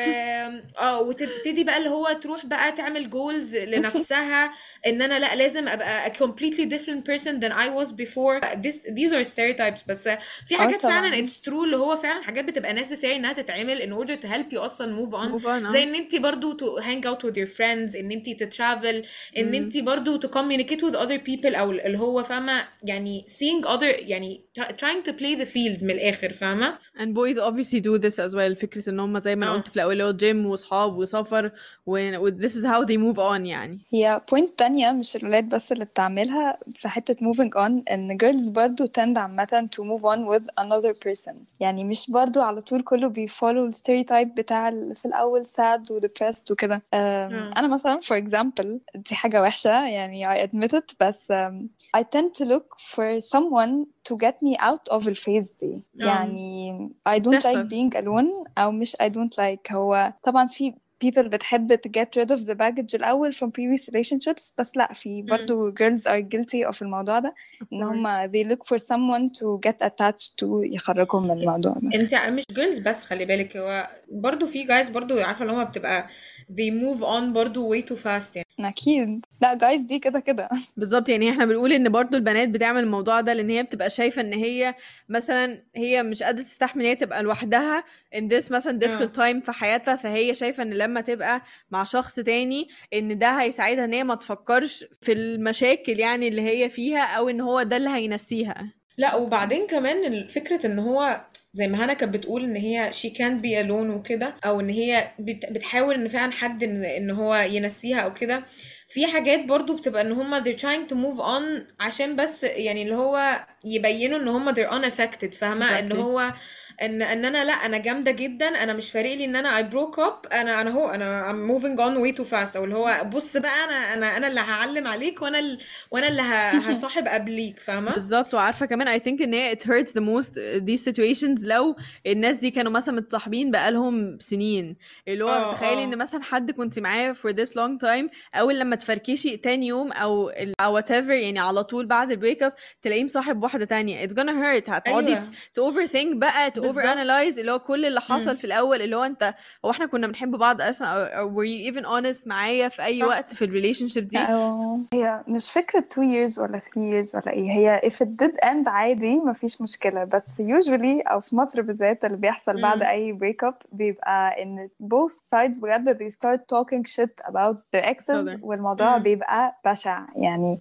آه 0.79 1.01
وتبتدي 1.01 1.63
بقى 1.63 1.77
اللي 1.77 1.89
هو 1.89 2.11
تروح 2.21 2.45
بقى 2.45 2.71
تعمل 2.71 3.09
جولز 3.09 3.55
لنفسها 3.73 4.53
إن 4.87 5.01
أنا 5.01 5.19
لأ 5.19 5.35
لازم 5.35 5.67
أبقى 5.67 6.11
completely 6.13 6.65
different 6.72 7.04
person 7.04 7.40
than 7.40 7.52
I 7.52 7.68
was 7.78 7.92
before 7.92 8.40
This, 8.64 8.76
these 8.98 9.12
are 9.12 9.24
stereotypes 9.24 9.80
بس 9.88 10.08
في 10.46 10.54
اه 10.54 10.58
حاجات 10.58 10.82
فعلا 10.82 11.08
طبعا 11.10 11.26
it's 11.26 11.30
true 11.48 11.64
اللي 11.64 11.76
هو 11.76 11.96
فعلا 11.96 12.22
حاجات 12.22 12.44
بتبقى 12.44 12.84
necessary 12.84 13.04
انها 13.04 13.32
تتعمل 13.32 13.82
in 13.82 14.00
order 14.04 14.22
to 14.22 14.26
help 14.28 14.54
you 14.56 14.58
اصلا 14.60 14.96
move 15.06 15.12
on 15.12 15.40
move 15.40 15.44
on 15.46 15.70
زي 15.72 15.78
اه 15.78 15.82
ان 15.82 15.94
انت 15.94 16.16
برضو 16.16 16.56
to 16.56 16.82
hang 16.82 17.04
out 17.10 17.22
with 17.26 17.34
your 17.34 17.56
friends 17.56 17.96
ان 17.96 18.10
انت 18.12 18.30
تترافل 18.30 19.04
ان 19.38 19.48
مم. 19.48 19.54
انت 19.54 19.76
برضو 19.78 20.20
to 20.20 20.24
communicate 20.30 20.80
with 20.80 20.94
other 20.96 21.18
people 21.30 21.54
او 21.56 21.70
اللي 21.70 21.98
هو 21.98 22.22
فاهمه 22.22 22.68
يعني 22.82 23.24
seeing 23.28 23.64
other 23.66 23.82
يعني 23.98 24.44
trying 24.61 25.03
to 25.07 25.13
play 25.13 25.35
the 25.35 25.45
field 25.45 25.83
من 25.83 25.91
الآخر 25.91 26.33
فاهمة؟ 26.33 26.77
And 26.97 27.07
boys 27.15 27.37
obviously 27.39 27.79
do 27.81 27.97
this 27.97 28.19
as 28.19 28.33
well 28.35 28.53
فكرة 28.61 28.89
إن 28.89 28.99
هم 28.99 29.19
زي 29.19 29.35
ما 29.35 29.45
أنا 29.45 29.53
آه. 29.53 29.57
قلت 29.57 29.67
في 29.67 29.75
الأول 29.75 29.91
اللي 29.93 30.03
هو 30.03 30.11
جيم 30.11 30.45
وصحاب 30.45 30.97
وسفر 30.97 31.51
و 31.85 32.17
و- 32.17 32.31
this 32.31 32.51
is 32.51 32.63
how 32.65 32.85
they 32.85 32.97
move 32.97 33.17
on 33.17 33.45
يعني. 33.45 33.79
هي 33.93 34.21
point 34.31 34.59
تانية 34.59 34.91
مش 34.91 35.15
الولاد 35.15 35.49
بس 35.49 35.71
اللي 35.71 35.85
بتعملها 35.85 36.57
في 36.75 36.89
حتة 36.89 37.13
moving 37.31 37.49
on 37.55 37.91
إن 37.91 38.17
girls 38.23 38.51
برضو 38.51 38.85
tend 38.85 39.17
عامة 39.17 39.69
to 39.75 39.79
move 39.83 40.03
on 40.03 40.19
with 40.33 40.63
another 40.65 40.93
person. 41.07 41.33
يعني 41.59 41.83
مش 41.83 42.11
برضو 42.11 42.41
على 42.41 42.61
طول 42.61 42.81
كله 42.83 43.07
بي 43.07 43.22
follow 43.22 43.65
ال 43.65 43.72
stereotype 43.72 44.35
بتاع 44.35 44.69
ال- 44.69 44.95
في 44.95 45.05
الأول 45.05 45.45
sad 45.45 45.91
و 45.91 45.99
depressed 45.99 46.51
وكده. 46.51 46.75
أم، 46.75 46.81
آه. 46.93 47.51
أنا 47.57 47.67
مثلا 47.67 47.99
for 47.99 48.23
example 48.23 48.67
دي 48.95 49.15
حاجة 49.15 49.41
وحشة 49.41 49.69
يعني 49.87 50.27
I 50.45 50.47
admit 50.47 50.69
it 50.77 50.95
بس 50.99 51.31
um, 51.31 51.53
I 51.97 52.01
tend 52.03 52.41
to 52.41 52.45
look 52.45 52.77
for 52.95 53.19
someone 53.35 53.85
to 54.09 54.15
get 54.17 54.33
me 54.45 54.57
out 54.59 54.95
of 54.97 55.07
ال 55.07 55.15
phase 55.15 55.53
دي 55.61 55.83
آه 56.01 56.05
يعني 56.05 56.89
I 57.09 57.11
don't 57.19 57.25
like 57.25 57.27
بتحصل 57.27 57.69
being 57.69 58.01
alone 58.03 58.49
أو 58.57 58.71
مش 58.71 58.95
I 58.95 59.05
don't 59.05 59.35
like 59.39 59.71
هو 59.71 60.13
طبعا 60.23 60.47
في 60.47 60.73
people 61.05 61.19
بتحب 61.27 61.73
to 61.75 61.89
get 61.89 62.21
rid 62.21 62.31
of 62.37 62.39
the 62.45 62.55
baggage 62.55 62.95
الأول 62.95 63.33
from 63.33 63.47
previous 63.47 63.89
relationships 63.89 64.53
بس 64.59 64.77
لا 64.77 64.93
في. 64.93 65.21
برضو 65.21 65.71
girls 65.71 66.01
are 66.01 66.21
guilty 66.35 66.71
of 66.73 66.81
الموضوع 66.81 67.19
ده 67.19 67.33
إن 67.73 67.83
هما 67.83 68.27
they 68.27 68.47
look 68.47 68.59
for 68.73 68.77
someone 68.79 69.29
to 69.39 69.59
get 69.69 69.87
attached 69.87 70.31
to 70.41 70.45
يخرجهم 70.63 71.23
من 71.23 71.31
الموضوع 71.31 71.73
ده 71.73 71.89
انت 71.99 72.15
مش 72.15 72.43
جيرلز 72.51 72.79
بس 72.79 73.03
خلي 73.03 73.25
بالك 73.25 73.57
هو 73.57 73.87
برضو 74.13 74.45
في 74.45 74.63
جايز 74.63 74.89
برضو 74.89 75.19
عارفة 75.19 75.41
اللي 75.45 75.53
هو 75.53 75.65
بتبقى 75.65 76.07
they 76.51 76.71
move 76.71 77.01
on 77.03 77.23
برضو 77.33 77.75
way 77.75 77.81
too 77.85 77.95
fast 78.03 78.35
يعني. 78.35 78.47
أكيد. 78.59 79.25
لا 79.41 79.57
guys 79.57 79.79
دي 79.87 79.99
كده 79.99 80.19
كده. 80.19 80.49
بالظبط 80.77 81.09
يعني 81.09 81.31
إحنا 81.31 81.45
بنقول 81.45 81.73
إن 81.73 81.89
برضو 81.89 82.17
البنات 82.17 82.49
بتعمل 82.49 82.83
الموضوع 82.83 83.21
ده 83.21 83.33
لأن 83.33 83.49
هي 83.49 83.63
بتبقى 83.63 83.89
شايفة 83.89 84.21
إن 84.21 84.33
هي 84.33 84.75
مثلا 85.09 85.63
هي 85.75 86.03
مش 86.03 86.23
قادرة 86.23 86.43
تستحمل 86.43 86.81
إن 86.81 86.87
هي 86.87 86.95
تبقى 86.95 87.23
لوحدها 87.23 87.83
in 88.15 88.19
this 88.21 88.51
مثلا 88.51 88.79
آه. 88.83 88.87
difficult 88.87 89.11
time 89.11 89.45
في 89.45 89.51
حياتها 89.51 89.95
فهي 89.95 90.33
شايفة 90.33 90.63
إن 90.63 90.73
لما 90.73 91.01
تبقى 91.01 91.41
مع 91.71 91.83
شخص 91.83 92.15
تاني 92.15 92.67
إن 92.93 93.17
ده 93.17 93.41
هيساعدها 93.41 93.85
إن 93.85 93.93
هي 93.93 94.03
ما 94.03 94.15
تفكرش 94.15 94.85
في 95.01 95.11
المشاكل 95.11 95.99
يعني 95.99 96.27
اللي 96.27 96.41
هي 96.41 96.69
فيها 96.69 97.03
أو 97.03 97.29
إن 97.29 97.41
هو 97.41 97.63
ده 97.63 97.77
اللي 97.77 97.89
هينسيها. 97.89 98.73
لا 98.97 99.15
وبعدين 99.15 99.67
كمان 99.67 100.27
فكرة 100.27 100.65
إن 100.67 100.79
هو 100.79 101.21
زي 101.55 101.67
ما 101.67 101.85
هنا 101.85 101.93
كانت 101.93 102.13
بتقول 102.13 102.43
إن 102.43 102.55
هي 102.55 102.91
she 102.93 103.09
can't 103.09 103.41
be 103.43 103.65
alone 103.67 103.89
وكده 103.97 104.33
أو 104.45 104.59
إن 104.59 104.69
هي 104.69 105.11
بت 105.19 105.45
بتحاول 105.51 105.95
إن 105.95 106.07
فعلا 106.07 106.31
حد 106.31 106.63
إن, 106.63 107.11
هو 107.11 107.35
ينسيها 107.35 107.99
أو 107.99 108.13
كده. 108.13 108.45
في 108.89 109.07
حاجات 109.07 109.45
برضو 109.45 109.75
بتبقى 109.77 110.01
إن 110.01 110.11
هما 110.11 110.43
they're 110.43 110.57
trying 110.57 110.89
to 110.93 110.95
move 110.95 111.19
on 111.19 111.73
عشان 111.79 112.15
بس 112.15 112.43
يعني 112.43 112.83
اللي 112.83 112.95
هو 112.95 113.45
يبينوا 113.65 114.19
إن 114.19 114.27
هما 114.27 114.53
they're 114.53 114.71
unaffected 114.71 115.35
فاهمة؟ 115.35 115.79
إن 115.79 115.91
هو 115.91 116.33
ان 116.81 117.01
إن 117.01 117.25
أنا 117.25 117.45
لا 117.45 117.53
أنا 117.53 117.77
جامدة 117.77 118.11
جدا 118.11 118.47
أنا 118.47 118.73
مش 118.73 118.91
فارق 118.91 119.13
لي 119.15 119.25
إن 119.25 119.35
أنا 119.35 119.61
I 119.61 119.73
broke 119.73 119.97
up 119.99 120.33
أنا 120.33 120.61
أنا 120.61 120.69
هو 120.71 120.89
أنا 120.89 121.31
I'm 121.31 121.49
moving 121.51 121.77
on 121.79 121.97
way 122.03 122.17
too 122.21 122.29
fast. 122.29 122.55
أو 122.55 122.63
اللي 122.63 122.75
هو 122.75 123.03
بص 123.13 123.37
بقى 123.37 123.63
أنا 123.63 123.93
أنا 123.93 124.17
أنا 124.17 124.27
اللي 124.27 124.39
هعلم 124.39 124.87
عليك 124.87 125.21
وأنا 125.21 125.39
ال... 125.39 125.59
وأنا 125.91 126.07
اللي. 126.07 126.23
هصاحب 126.73 127.07
قبليك 127.07 127.59
فاهمة؟ 127.59 127.93
بالظبط. 127.93 128.33
وعارفة 128.33 128.65
كمان 128.65 128.99
I 128.99 129.01
think 129.01 129.21
إن 129.21 129.33
هي 129.33 129.55
it 129.55 129.59
hurts 129.63 129.89
the 129.91 130.01
most 130.01 130.33
these 130.67 130.83
situations 130.93 131.43
لو 131.45 131.75
الناس 132.07 132.37
دي 132.37 132.51
كانوا 132.51 132.71
مثلا 132.71 132.95
متصاحبين 132.95 133.51
بقالهم 133.51 134.17
سنين. 134.19 134.75
اللي 135.07 135.23
هو 135.23 135.29
آه 135.29 135.53
تخيلي 135.53 135.83
إن 135.83 135.91
آه 135.93 135.95
مثلا 135.95 136.23
حد 136.23 136.51
كنت 136.51 136.79
معاه 136.79 137.13
for 137.13 137.29
this 137.33 137.49
long 137.49 137.77
time 137.87 138.09
أول 138.35 138.59
لما 138.59 138.75
تفركشي 138.75 139.37
تاني 139.37 139.67
يوم 139.67 139.91
أو 139.91 140.29
أو 140.59 140.81
whatever 140.81 141.09
يعني 141.09 141.39
على 141.39 141.63
طول 141.63 141.85
بعد 141.85 142.11
ال 142.11 142.43
breakup 142.43 142.53
تلاقيه 142.81 143.03
مصاحب 143.03 143.43
واحدة 143.43 143.65
تانية. 143.65 144.07
It's 144.07 144.11
gonna 144.11 144.15
hurt. 144.63 144.69
هتقعدي 144.69 145.07
أيوه. 145.13 145.29
to 145.59 145.73
overthink 145.73 146.15
بقى 146.15 146.51
to 146.51 146.62
overanalyze 146.65 147.39
اللي 147.39 147.51
هو 147.51 147.59
كل 147.59 147.85
اللي 147.85 148.01
حصل 148.01 148.29
مم. 148.31 148.35
في 148.35 148.43
الأول 148.43 148.81
اللي 148.81 148.95
هو 148.95 149.03
أنت 149.03 149.33
هو 149.65 149.71
إحنا 149.71 149.85
كنا 149.85 150.07
بنحب 150.07 150.31
بعض 150.31 150.61
أصلا؟ 150.61 150.87
أو, 150.87 151.01
أو 151.03 151.43
were 151.43 151.47
you 151.47 151.73
even 151.75 151.85
honest 151.85 152.27
معايا 152.27 152.69
في 152.69 152.85
أي 152.85 152.99
صح. 152.99 153.07
وقت 153.07 153.33
في 153.33 153.45
ال 153.45 153.87
relationship 153.87 154.07
دي؟ 154.07 154.17
أو. 154.17 154.79
هي 154.93 155.23
مش 155.27 155.51
فكرة 155.51 155.85
two 155.93 156.01
years 156.27 156.39
ولا 156.39 156.59
three 156.59 156.91
years 157.05 157.15
ولا 157.15 157.33
إيه 157.33 157.51
هي 157.51 157.81
if 157.83 157.93
it 158.05 158.09
did 158.25 158.33
end 158.49 158.67
عادي 158.67 159.15
مفيش 159.15 159.61
مشكلة 159.61 160.03
بس 160.03 160.41
usually 160.41 161.11
أو 161.11 161.19
في 161.19 161.35
مصر 161.35 161.61
بالذات 161.61 162.05
اللي 162.05 162.17
بيحصل 162.17 162.61
بعد 162.61 162.77
مم. 162.77 162.83
أي 162.89 163.17
breakup 163.19 163.55
بيبقى 163.71 164.43
إن 164.43 164.69
both 164.83 165.29
sides 165.35 165.61
بجد 165.61 165.97
they 165.97 166.13
start 166.13 166.39
talking 166.39 166.83
shit 166.93 167.27
about 167.31 167.55
their 167.75 167.85
exes 167.85 168.39
والموضوع 168.41 168.97
مم. 168.97 169.03
بيبقى 169.03 169.59
بشع. 169.65 170.05
يعني 170.15 170.59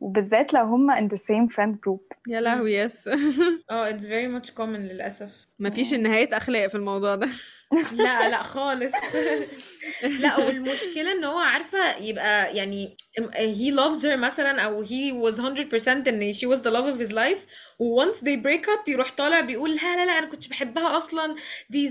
وبالذات 0.00 0.54
لو 0.54 0.62
هما 0.64 0.96
in 0.96 1.10
the 1.10 1.16
same 1.18 1.54
friend 1.56 1.74
group. 1.86 2.16
يا. 2.28 2.40
لهوي 2.40 2.74
يس 2.74 3.08
آه 3.70 3.90
it's 3.92 4.02
very 4.02 4.28
much 4.40 4.50
common 4.50 5.00
للأسف 5.30 5.46
مفيش 5.58 5.94
نهاية 5.94 6.36
أخلاق 6.36 6.66
في 6.66 6.74
الموضوع 6.74 7.14
ده. 7.14 7.28
لا 7.96 8.28
لا 8.28 8.42
خالص. 8.42 8.92
لا 10.20 10.38
والمشكلة 10.38 11.12
إن 11.12 11.24
هو 11.24 11.38
عارفة 11.38 11.96
يبقى 11.96 12.56
يعني 12.56 12.96
he 13.34 13.74
loves 13.74 14.02
her 14.02 14.16
مثلا 14.16 14.60
أو 14.60 14.84
he 14.84 15.12
was 15.30 15.36
100% 15.36 15.88
إن 15.88 16.32
she 16.32 16.46
was 16.46 16.60
the 16.60 16.70
love 16.70 16.86
of 16.94 17.08
his 17.08 17.12
life. 17.12 17.46
و 17.78 18.04
once 18.04 18.16
they 18.16 18.36
break 18.36 18.66
up 18.66 18.88
يروح 18.88 19.10
طالع 19.10 19.40
بيقول 19.40 19.70
لا 19.76 19.96
لا 19.96 20.06
لا 20.06 20.18
أنا 20.18 20.26
كنتش 20.26 20.48
بحبها 20.48 20.96
أصلا. 20.96 21.36
دي 21.70 21.88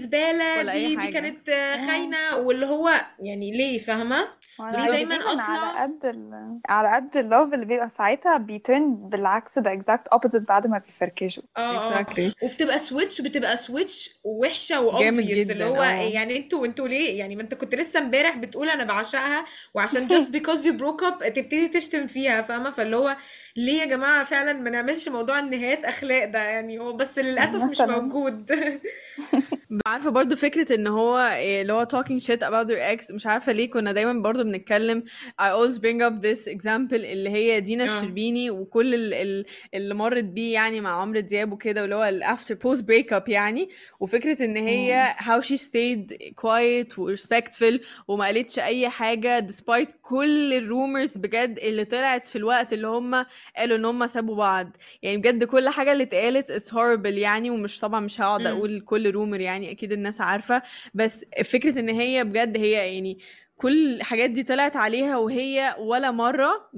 أي 0.72 0.96
دي 0.96 0.96
دي 0.96 1.08
كانت 1.08 1.50
آه،. 1.50 1.88
خاينة. 1.88 2.36
واللي 2.38 2.66
هو 2.66 3.06
يعني 3.20 3.52
ليه 3.52 3.80
وأنا 3.80 4.28
ليه 4.60 4.86
دايما 4.86 5.18
تقريبا 5.18 5.42
على 5.42 5.70
أطلع؟ 5.70 5.84
قد 5.84 6.06
ال... 6.06 6.60
على 6.70 6.96
قد 6.96 7.18
ال 7.18 7.25
love 7.25 7.54
اللي 7.54 7.66
بيبقى 7.66 7.90
ساعتها 7.90 8.38
بي 8.38 8.57
turn 8.57 8.96
بالعكس 8.96 9.60
ده 9.60 9.80
exact 9.80 10.18
opposite 10.18 10.42
بعد 10.42 10.68
ما 10.68 10.78
بيفركشوا. 10.78 11.44
آه 11.58 11.60
آه 11.60 12.04
exactly. 12.04 12.44
وبتبقى 12.44 12.80
switch 12.80 13.22
بتبقى 13.22 13.58
switch 13.58 14.20
وحشة 14.24 14.76
جامد 15.00 15.18
و 15.20 15.24
obvious 15.24 15.50
اللي 15.50 15.66
هو 15.66 15.82
آه. 15.82 15.86
يعني 15.86 16.38
أنتوا 16.38 16.66
أنتوا 16.66 16.88
ليه؟ 16.88 17.20
يعني 17.20 17.36
ما 17.36 17.42
انت 17.42 17.54
كنت 17.54 17.76
لسه 17.76 18.00
امبارح 18.00 18.38
بتقول 18.38 18.70
أنا 18.70 18.84
بعشقها 18.84 19.46
وعشان 19.74 20.08
just 20.14 20.26
because 20.28 20.60
you 20.64 20.72
broke 20.82 21.04
up 21.06 21.28
تبتدي 21.28 21.68
تشتم 21.68 22.08
فيها 22.08 22.42
فاهمة؟ 22.42 22.72
فاللي 22.72 22.96
هو 22.96 23.18
ليه 23.66 23.80
يا 23.82 23.86
جماعة 23.86 24.24
فعلا 24.24 24.54
ما 24.54 24.70
نعملش 24.70 25.08
موضوع 25.10 25.40
النهايات 25.40 25.86
أخلاق 25.86 26.26
ده؟ 26.26 26.40
يعني 26.40 26.80
هو 26.80 26.94
بس 26.94 27.20
للأسف 27.20 27.64
مش 27.64 27.82
موجود. 27.90 28.52
عارفة 29.88 30.10
برضو 30.10 30.36
فكرة 30.36 30.76
إن 30.76 30.88
هو 30.88 31.18
إيه 31.20 31.62
اللي 31.62 31.74
هو 31.74 31.86
talking 31.86 32.24
shit 32.24 32.40
about 32.42 32.68
their 32.68 32.98
ex 33.02 33.14
مش 33.14 33.28
عارفة 33.28 33.52
ليه 33.52 33.70
كنا 33.70 33.92
دايما 33.92 34.14
برضو 34.14 34.44
بنتكلم. 34.44 35.04
I 35.42 35.46
always 35.46 35.76
bring 35.78 36.02
up 36.02 36.22
this 36.26 36.54
example 36.54 36.94
اللي 36.94 37.30
هي 37.30 37.60
دينا 37.60 37.84
آه. 37.84 37.88
الشربيني 37.88 38.50
وكل 38.52 38.94
ال- 38.96 39.14
ال- 39.14 39.46
اللي 39.74 39.94
مرت 39.94 40.24
بيه 40.24 40.54
يعني 40.54 40.82
مع 40.82 41.02
عمرو 41.02 41.20
دياب 41.20 41.52
وكده 41.54 41.82
واللي 41.82 41.96
هو 41.96 42.36
after 42.36 42.54
post 42.56 42.82
breakup 42.82 43.24
يعني. 43.28 43.70
وفكرة 44.00 44.46
إن 44.46 44.58
هي 44.58 45.16
how 45.20 45.42
she 45.46 45.58
stayed 45.58 46.14
quiet 46.42 47.00
و 47.00 47.16
respectful 47.16 47.80
وما 48.08 48.26
قالتش 48.26 48.60
أي 48.60 48.90
حاجة 48.90 49.48
despite 49.48 49.92
كل 50.02 50.54
الرومرز 50.54 51.18
بجد 51.18 51.60
اللي 51.64 51.86
طلعت 51.86 52.26
في 52.26 52.36
الوقت 52.38 52.74
اللي 52.74 52.88
هم 52.88 53.26
قالوا 53.58 53.78
إن 53.78 53.86
هم 53.86 54.08
سابوا 54.08 54.36
بعض. 54.36 54.78
يعني 55.02 55.18
بجد 55.18 55.44
كل 55.44 55.70
حاجة 55.70 55.92
اللي 55.92 56.04
اتقالت 56.04 56.52
it's 56.52 56.72
horrible 56.72 57.18
يعني 57.18 57.50
ومش 57.50 57.80
طبعا 57.80 58.00
مش 58.00 58.22
هقعد 58.22 58.46
أقول 58.46 58.82
كل 58.82 59.12
رومر 59.12 59.40
يعني 59.42 59.72
أكيد 59.72 59.92
الناس 59.92 60.22
عارفة. 60.22 60.62
بس 60.94 61.26
فكرة 61.46 61.80
إن 61.80 61.90
هي 61.90 62.24
بجد 62.24 62.58
هي 62.58 62.72
يعني 62.72 63.20
كل 63.58 63.94
الحاجات 63.96 64.30
دي 64.30 64.44
طلعت 64.44 64.76
عليها 64.76 65.18
وهي 65.18 65.76
ولا 65.80 66.12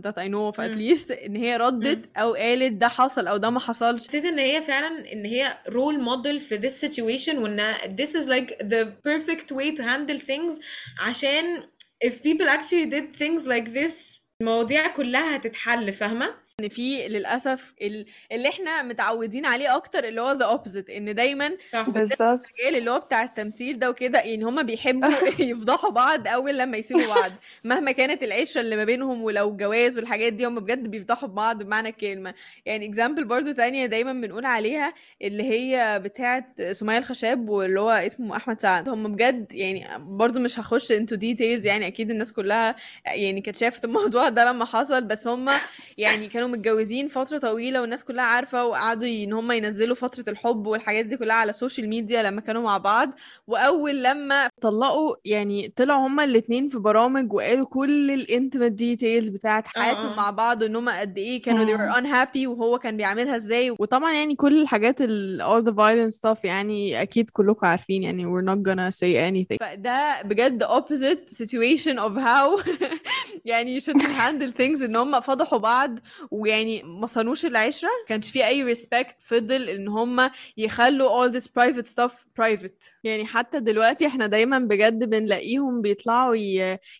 I 0.09 0.27
know 0.27 0.53
of 0.53 0.57
at 0.57 0.59
امم 0.59 0.95
least 0.95 1.11
إن 1.25 1.35
هي 1.35 1.57
ردت 1.57 2.09
أو 2.17 2.33
قالت 2.33 2.73
ده 2.73 2.87
حصل 2.87 3.27
أو 3.27 3.37
ده 3.37 3.49
ما 3.49 3.59
حصلش. 3.59 4.07
حسيت 4.07 4.25
إن 4.25 4.39
هي 4.39 4.61
فعلا 4.61 5.13
إن 5.13 5.25
هي 5.25 5.57
رول 5.69 5.99
موديل 5.99 6.39
في 6.39 6.59
this 6.59 6.89
situation 6.89 7.35
وإن 7.35 7.73
this 7.73 8.09
is 8.09 8.27
like 8.27 8.55
the 8.63 8.85
perfect 9.07 9.51
way 9.55 9.75
to 9.77 9.81
handle 9.83 10.19
things. 10.27 10.61
عشان 10.99 11.63
if 12.05 12.09
people 12.13 12.47
actually 12.47 12.91
did 12.91 13.17
things 13.23 13.45
like 13.47 13.73
this 13.77 14.21
المواضيع 14.41 14.87
كلها 14.87 15.35
هتتحل 15.35 15.93
فاهمة؟ 15.93 16.33
إن 16.63 16.69
في 16.69 17.07
للأسف 17.07 17.73
ال- 17.81 18.05
اللي 18.31 18.49
إحنا 18.49 18.81
متعودين 18.81 19.45
عليه 19.45 19.75
أكتر 19.75 20.03
اللي 20.03 20.21
هو 20.21 20.37
the 20.39 20.57
opposite 20.59 20.95
إن 20.95 21.15
دايما 21.15 21.51
بالظبط. 21.87 22.19
الرجال 22.59 22.75
اللي 22.77 22.91
هو 22.91 22.99
بتاع 22.99 23.23
التمثيل 23.23 23.79
ده 23.79 23.89
وكده 23.89 24.19
يعني 24.19 24.43
هما 24.43 24.61
بيحبوا 24.61 25.09
يفضحوا 25.39 25.89
بعض 25.91 26.27
أول 26.27 26.57
لما 26.57 26.77
يسيبوا 26.77 27.07
بعض. 27.07 27.31
مهما 27.63 27.91
كانت 27.91 28.23
العشرة 28.23 28.61
اللي 28.61 28.75
ما 28.75 28.83
بينهم 28.83 29.21
ولو 29.23 29.57
جواز 29.57 29.97
والحاجات 29.97 30.33
دي 30.33 30.45
هما 30.45 30.59
بجد 30.59 30.87
بيفضحوا 30.87 31.29
بعض 31.29 31.63
بمعنى 31.63 31.89
الكلمة. 31.89 32.33
يعني 32.65 32.85
example 32.89 33.23
برضو 33.23 33.51
تانية 33.51 33.85
دايما 33.85 34.13
بنقول 34.13 34.45
عليها 34.45 34.93
اللي 35.21 35.43
هي 35.43 35.99
بتاعت 36.03 36.61
سمية 36.61 36.97
الخشاب 36.97 37.49
واللي 37.49 37.79
هو 37.79 37.89
اسمه 37.89 38.35
أحمد 38.37 38.61
سعد. 38.61 38.89
هما 38.89 39.07
بجد 39.09 39.53
يعني 39.53 39.87
برضو 39.99 40.39
مش 40.39 40.59
هخش 40.59 40.91
into 40.91 41.15
details 41.15 41.65
يعني 41.65 41.87
أكيد 41.87 42.09
الناس 42.11 42.33
كلها 42.33 42.75
يعني 43.05 43.41
كانت 43.41 43.57
شافت 43.57 43.85
الموضوع 43.85 44.29
ده 44.29 44.45
لما 44.45 44.65
حصل 44.65 45.03
بس 45.03 45.27
هما 45.27 45.57
يعني 45.97 46.27
كانوا 46.27 46.47
متجوزين 46.51 47.08
فترة 47.08 47.38
طويلة 47.38 47.81
والناس 47.81 48.03
كلها 48.03 48.24
عارفة 48.25 48.65
وقعدوا 48.65 49.08
إن 49.08 49.34
هم 49.34 49.51
ينزلوا 49.51 49.96
فترة 49.96 50.25
الحب 50.27 50.67
والحاجات 50.67 51.05
دي 51.05 51.17
كلها 51.17 51.36
على 51.36 51.50
السوشيال 51.50 51.89
ميديا 51.89 52.24
لما 52.24 52.41
كانوا 52.41 52.62
مع 52.62 52.77
بعض. 52.77 53.12
وأول 53.48 54.03
لما 54.03 54.50
طلقوا 54.62 55.15
يعني 55.25 55.74
طلعوا 55.75 56.08
هما 56.08 56.24
الاتنين 56.24 56.67
في 56.67 56.79
برامج 56.79 57.34
وقالوا 57.34 57.65
كل 57.65 58.22
ال 58.21 58.26
intimate 58.26 58.63
details 58.71 59.29
بتاعت 59.29 59.67
آه 59.67 59.79
حياتهم 59.81 60.12
آه. 60.12 60.15
مع 60.15 60.29
بعض 60.29 60.62
وإن 60.62 60.75
هم 60.75 60.89
قد 60.89 61.17
إيه 61.17 61.41
كانوا 61.41 61.65
they 61.65 61.77
were 61.77 61.98
مم. 62.00 62.05
unhappy 62.13 62.48
وهو 62.48 62.79
كان 62.79 62.98
بيعملها 62.98 63.36
إزاي. 63.36 63.72
وطبعا 63.79 64.13
يعني 64.13 64.36
كل 64.36 64.62
الحاجات 64.62 65.01
ال 65.01 65.41
all 65.41 65.65
the 65.65 65.74
violent 65.75 66.17
stuff 66.20 66.38
يعني 66.46 67.01
أكيد 67.01 67.29
كلكم 67.29 67.67
عارفين 67.67 68.03
يعني 68.03 68.25
we're 68.25 68.46
not 68.46 68.60
gonna 68.60 68.91
say 68.98 69.15
anything. 69.31 69.58
فده 69.67 70.22
بجد 70.22 70.63
opposite 70.63 71.36
situation 71.43 71.98
of 71.98 72.17
how 72.17 72.62
يعني 73.46 73.79
you 73.79 73.84
shouldn't 73.84 74.01
handle 74.22 74.51
things 74.58 74.81
إن 74.84 74.96
هم 74.96 75.20
فضحوا 75.20 75.58
بعض 75.60 76.00
ويعني 76.31 76.83
ما 76.83 77.07
صانوش 77.07 77.45
العشرة 77.45 77.83
ما 77.83 77.89
كانش 78.07 78.31
في 78.31 78.45
أي 78.47 78.75
respect 78.75 79.13
فضل 79.19 79.69
إن 79.69 79.88
هم 79.88 80.31
يخلوا 80.57 81.27
all 81.27 81.31
this 81.33 81.45
private 81.45 81.85
stuff 81.85 82.11
private. 82.41 82.93
يعني 83.03 83.25
حتى 83.25 83.59
دلوقتي 83.59 84.07
إحنا 84.07 84.27
دايما 84.27 84.59
بجد 84.59 85.03
بنلاقيهم 85.09 85.81
بيطلعوا. 85.81 86.35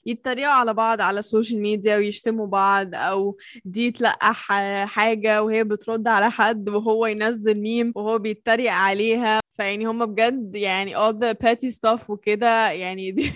يتريقوا 0.06 0.54
على 0.54 0.74
بعض 0.74 1.02
على 1.02 1.20
السوشيال 1.20 1.62
ميديا 1.62 1.98
ويشتموا 1.98 2.48
بعض 2.48 2.96
أو 2.96 3.38
دي 3.66 3.92
تلقح 3.92 4.52
حاجة 4.86 5.44
وهي 5.44 5.64
بترد 5.64 6.08
على 6.08 6.32
حد 6.32 6.70
وهو 6.70 7.06
ينزل 7.06 7.62
ميم 7.62 7.92
وهو 7.96 8.20
بيتريق 8.20 8.72
عليها. 8.72 9.40
فيعني 9.52 9.86
هم 9.86 10.06
بجد 10.06 10.56
يعني 10.56 10.96
all 10.96 11.14
the 11.14 11.34
petty 11.46 11.70
stuff 11.76 12.10
وكده. 12.10 12.72
يعني 12.72 13.12
دي 13.12 13.32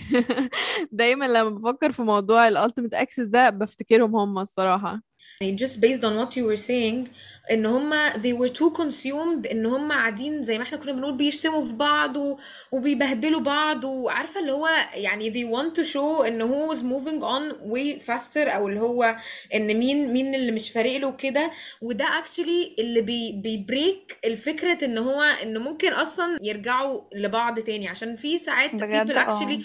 دايما 0.92 1.26
لما 1.26 1.50
بفكر 1.50 1.92
في 1.92 2.02
موضوع 2.02 2.48
ال 2.48 2.58
ultimate 2.58 2.98
access 2.98 3.28
ده 3.30 3.50
بفتكرهم 3.50 4.16
هم 4.16 4.40
الصراحة. 4.40 5.15
يعني 5.42 5.58
just 5.58 5.80
based 5.82 6.02
on 6.04 6.16
what 6.18 6.36
you 6.38 6.46
were 6.46 6.62
saying 6.68 7.10
إن 7.52 7.66
هما 7.66 8.14
they 8.14 8.34
were 8.34 8.50
too 8.54 8.82
consumed 8.82 9.52
إن 9.52 9.66
هما 9.66 9.96
قاعدين 9.96 10.44
زي 10.44 10.58
ما 10.58 10.64
إحنا 10.64 10.78
كنا 10.78 10.92
بنقول 10.92 11.18
بيشتموا 11.18 11.66
في 11.66 11.74
بعض 11.74 12.18
و... 12.18 12.38
وبيبهدلوا 12.72 13.42
بعض 13.42 13.84
وعارفه 13.84 14.40
اللي 14.40 14.52
هو 14.52 14.68
يعني 14.94 15.34
they 15.34 15.58
want 15.58 15.76
to 15.82 15.84
show 15.94 16.26
إن 16.28 16.42
هو 16.42 16.76
is 16.76 16.78
moving 16.78 17.22
on 17.22 17.72
way 17.74 18.06
faster 18.08 18.38
أو 18.56 18.68
اللي 18.68 18.80
هو 18.80 19.16
إن 19.56 19.68
مين 19.68 20.14
مين 20.14 20.36
اللي 20.36 20.52
مش 20.52 20.70
فارق 20.70 20.98
له 20.98 21.12
كده. 21.12 21.52
وده 21.82 22.06
actually 22.06 22.80
اللي 22.80 23.02
بي 23.02 23.32
بيبريك 23.32 24.18
الفكرة 24.26 24.86
إن 24.86 24.98
هو 24.98 25.22
إن 25.22 25.58
ممكن 25.58 25.94
أصلا 25.94 26.38
يرجعوا 26.42 27.02
لبعض 27.16 27.60
تاني. 27.60 27.88
عشان 27.88 28.16
في 28.16 28.38
ساعات 28.38 28.72
people 28.72 29.18
آه. 29.18 29.40
actually 29.40 29.60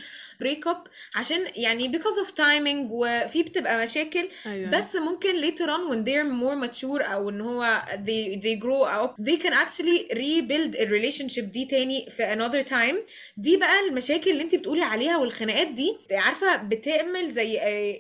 break 0.45 0.69
up 0.73 0.89
عشان 1.15 1.39
يعني 1.57 1.93
because 1.93 2.27
of 2.27 2.31
timing 2.31 2.91
وفي 2.91 3.43
بتبقى 3.43 3.83
مشاكل 3.83 4.29
أيوه. 4.47 4.71
بس 4.71 4.97
ممكن 4.97 5.41
later 5.41 5.67
on 5.67 5.91
when 5.93 6.05
they're 6.05 6.41
more 6.43 6.69
mature 6.69 7.11
أو 7.13 7.31
إن 7.31 7.41
هو 7.41 7.83
they 8.07 8.37
they 8.43 8.61
grow 8.63 8.87
up 9.05 9.23
they 9.25 9.37
can 9.43 9.53
actually 9.53 10.09
rebuild 10.15 10.75
a 10.77 10.87
relationship 10.87 11.41
دي 11.45 11.65
تاني 11.65 12.07
في 12.11 12.35
another 12.35 12.69
time. 12.71 12.97
دي 13.37 13.57
بقى 13.57 13.81
المشاكل 13.89 14.31
اللي 14.31 14.43
انت 14.43 14.55
بتقولي 14.55 14.83
عليها 14.83 15.17
والخناقات 15.19 15.69
دي 15.69 15.97
عارفة 16.13 16.57
بتعمل 16.57 17.31
زي 17.31 17.59